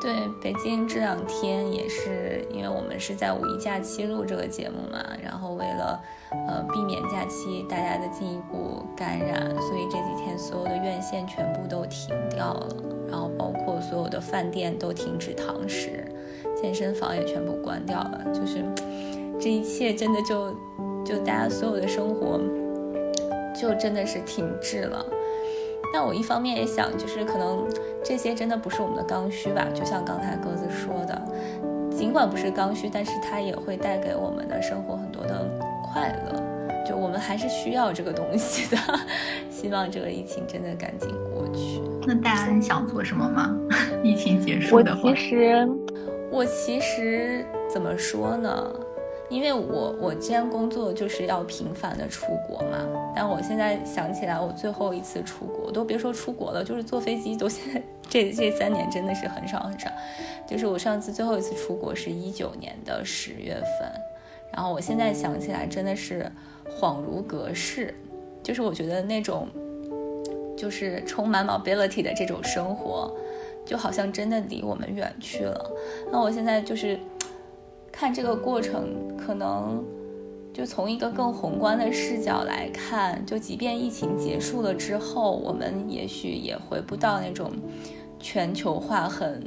[0.00, 12.68] 对，北京这两天也是，因为我们是在五一假期录这个节目嘛，然后为了呃避免假期大家的进一步感染，所以这几天所有的院线全部都停掉了，
[13.08, 16.04] 然后包括所有的饭店都停止堂食，
[16.60, 18.64] 健身房也全部关掉了，就是
[19.40, 20.54] 这一切真的就。
[21.06, 22.36] 就大家所有的生活，
[23.54, 25.06] 就真的是停滞了。
[25.92, 27.66] 但我一方面也想，就是可能
[28.04, 29.66] 这些真的不是我们的刚需吧。
[29.74, 31.22] 就像刚才鸽子说的，
[31.90, 35.48] 尽管不是刚需，但是它也会带给我们的生活很多的
[35.92, 36.42] 快乐。
[36.86, 38.80] 就我们还是需要这个东西的。
[39.50, 41.80] 希望这个疫情真的赶紧过去。
[42.06, 43.56] 那大家想做什么吗？
[44.04, 45.68] 疫情结束的话，我其实，
[46.30, 48.72] 我其实怎么说呢？
[49.28, 59.90] 因为我我既然工作就是要频繁的出国嘛，但我现在想起来，我最后一次出国都别说出国了，就是坐飞机都现在这这三年真的是很少很少。
[60.46, 63.90] 就是我上次最后一次出国是一九年的十月份，
[64.52, 66.30] 然后我现在想起来真的是
[66.80, 67.92] 恍如隔世，
[68.44, 69.48] 就是我觉得那种
[70.56, 73.12] 就是充满 mobility 的这种生活，
[73.64, 75.68] 就好像真的离我们远去了。
[76.12, 76.96] 那我现在就是。
[77.98, 79.82] 看这个过程，可能
[80.52, 87.50] 就从一个更宏观的视角来看，就即便疫情结束了之后，我们也许也回不到那种
[88.20, 89.42] 全球化很，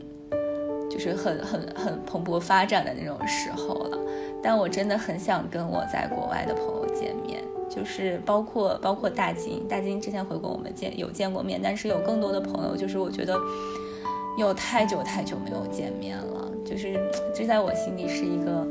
[0.89, 3.99] 就是很很很蓬勃发展的那种时候了。
[4.41, 13.39] 但我真的很想跟我在国外的朋友见面，就是包括包括大金，大金之前回国我们见有见过面，但是有更多的朋友，就是我觉得
[14.39, 16.48] 有太久太久没有见面了。
[16.69, 16.99] 就是
[17.33, 18.67] 这在我心里是一个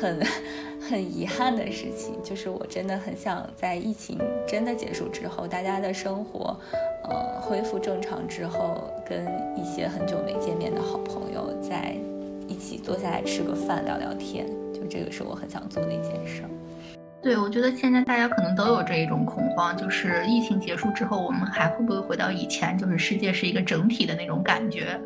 [0.00, 0.18] 很
[0.88, 6.58] 很遗憾的事情，就是我真的很想在疫情真的结束之后，大家的生活
[7.04, 9.26] 呃恢复正常之后，跟
[9.56, 11.94] 一些很久没见面的好朋友在
[12.48, 16.42] 一起坐下来吃个饭聊聊天，就这个是我很想做的一件事。
[17.22, 24.98] 对，我觉得现在大家可能都有这一种恐慌，就是疫情结束之后，我们还会不会回到以前，就是世界是一个整体的那种感觉？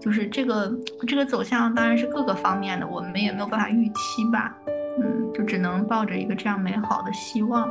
[0.00, 0.72] 就是这个
[1.06, 4.56] 这个走向当然是各个方面的，我们也没有办法预期吧，
[5.00, 7.68] 嗯，就只能抱着一个这样美好的希望。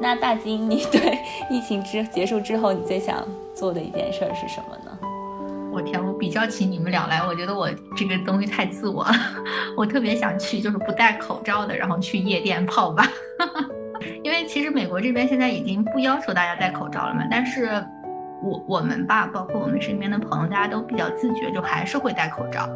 [0.00, 1.18] 那大金，你对
[1.50, 4.98] 疫情之结束之后，你最想做的一件事是什么呢？
[5.72, 9.12] 我天，我比较起你们俩来，我觉得我这个东西太自我了，
[9.76, 13.06] 我特别想去就是不戴口罩的，然后去夜店泡吧，
[14.22, 17.84] 因为其实美国这边现在已经不要求大家戴口罩了嘛，但是。
[18.42, 22.68] 我我们吧，包括我们身边的朋友，大家都比较自觉，就还是会戴口罩。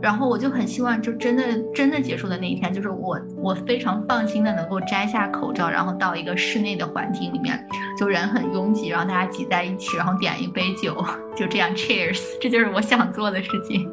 [0.00, 7.64] 然后我就很希望，就真的真的结束的那一天，就是我我非常放心的能够摘下口罩，然后到一个室内的环境里面，
[7.96, 11.04] 就人很拥挤，然后大家挤在一起，然后点一杯酒，
[11.36, 13.88] 就这样 Cheers， 这就是我想做的事情。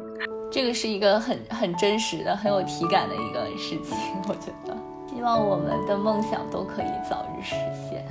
[0.50, 3.96] 这个是一个很很真实的、很有体感的一个事情，
[4.26, 4.76] 我觉得。
[5.14, 7.54] 希望我们的梦想都可以早日实
[7.88, 8.04] 现。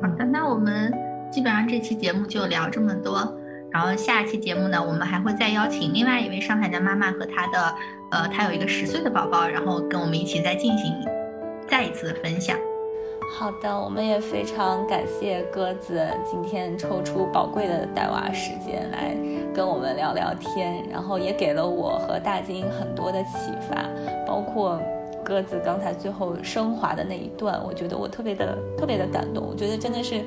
[0.00, 0.92] 好的，那我们。
[1.34, 3.36] 基本上这期节目就聊这么多，
[3.68, 7.74] 然后下一期节目呢，我们还会再邀请另外一位上海的妈妈和她的，
[8.12, 10.94] 呃，她有一个十岁的宝宝，然后跟我们一起再进行
[11.68, 12.56] 再一次的分享。
[13.36, 19.12] 好的，我们也非常感谢鸽子今天抽出宝贵的带娃时间来
[19.52, 23.84] 跟我们聊聊天，然后也给了我和大金很多的启发，
[24.24, 24.80] 包括。
[25.24, 29.44] 鸽子刚才最后升华的那一段，我觉得我特别的特别的感动。
[29.44, 30.22] 我觉得真的是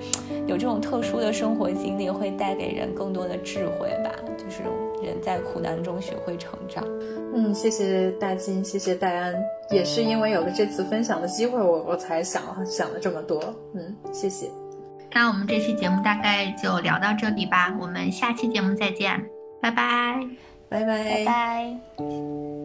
[0.47, 4.11] 有这种特殊的生活经历，会带给人更多的智慧吧。
[4.37, 4.63] 就是
[5.03, 6.83] 人在苦难中学会成长。
[7.33, 9.35] 嗯，谢谢大金，谢谢戴安，
[9.69, 13.39] 也是因为有了这次分享的机会，我我才想想了这么多。
[13.75, 14.49] 嗯，谢谢。
[15.13, 19.23] 那我们这期节目大概就聊到这里吧，我们下期节目再见，
[19.61, 20.27] 拜拜，
[20.69, 22.56] 拜拜，拜拜。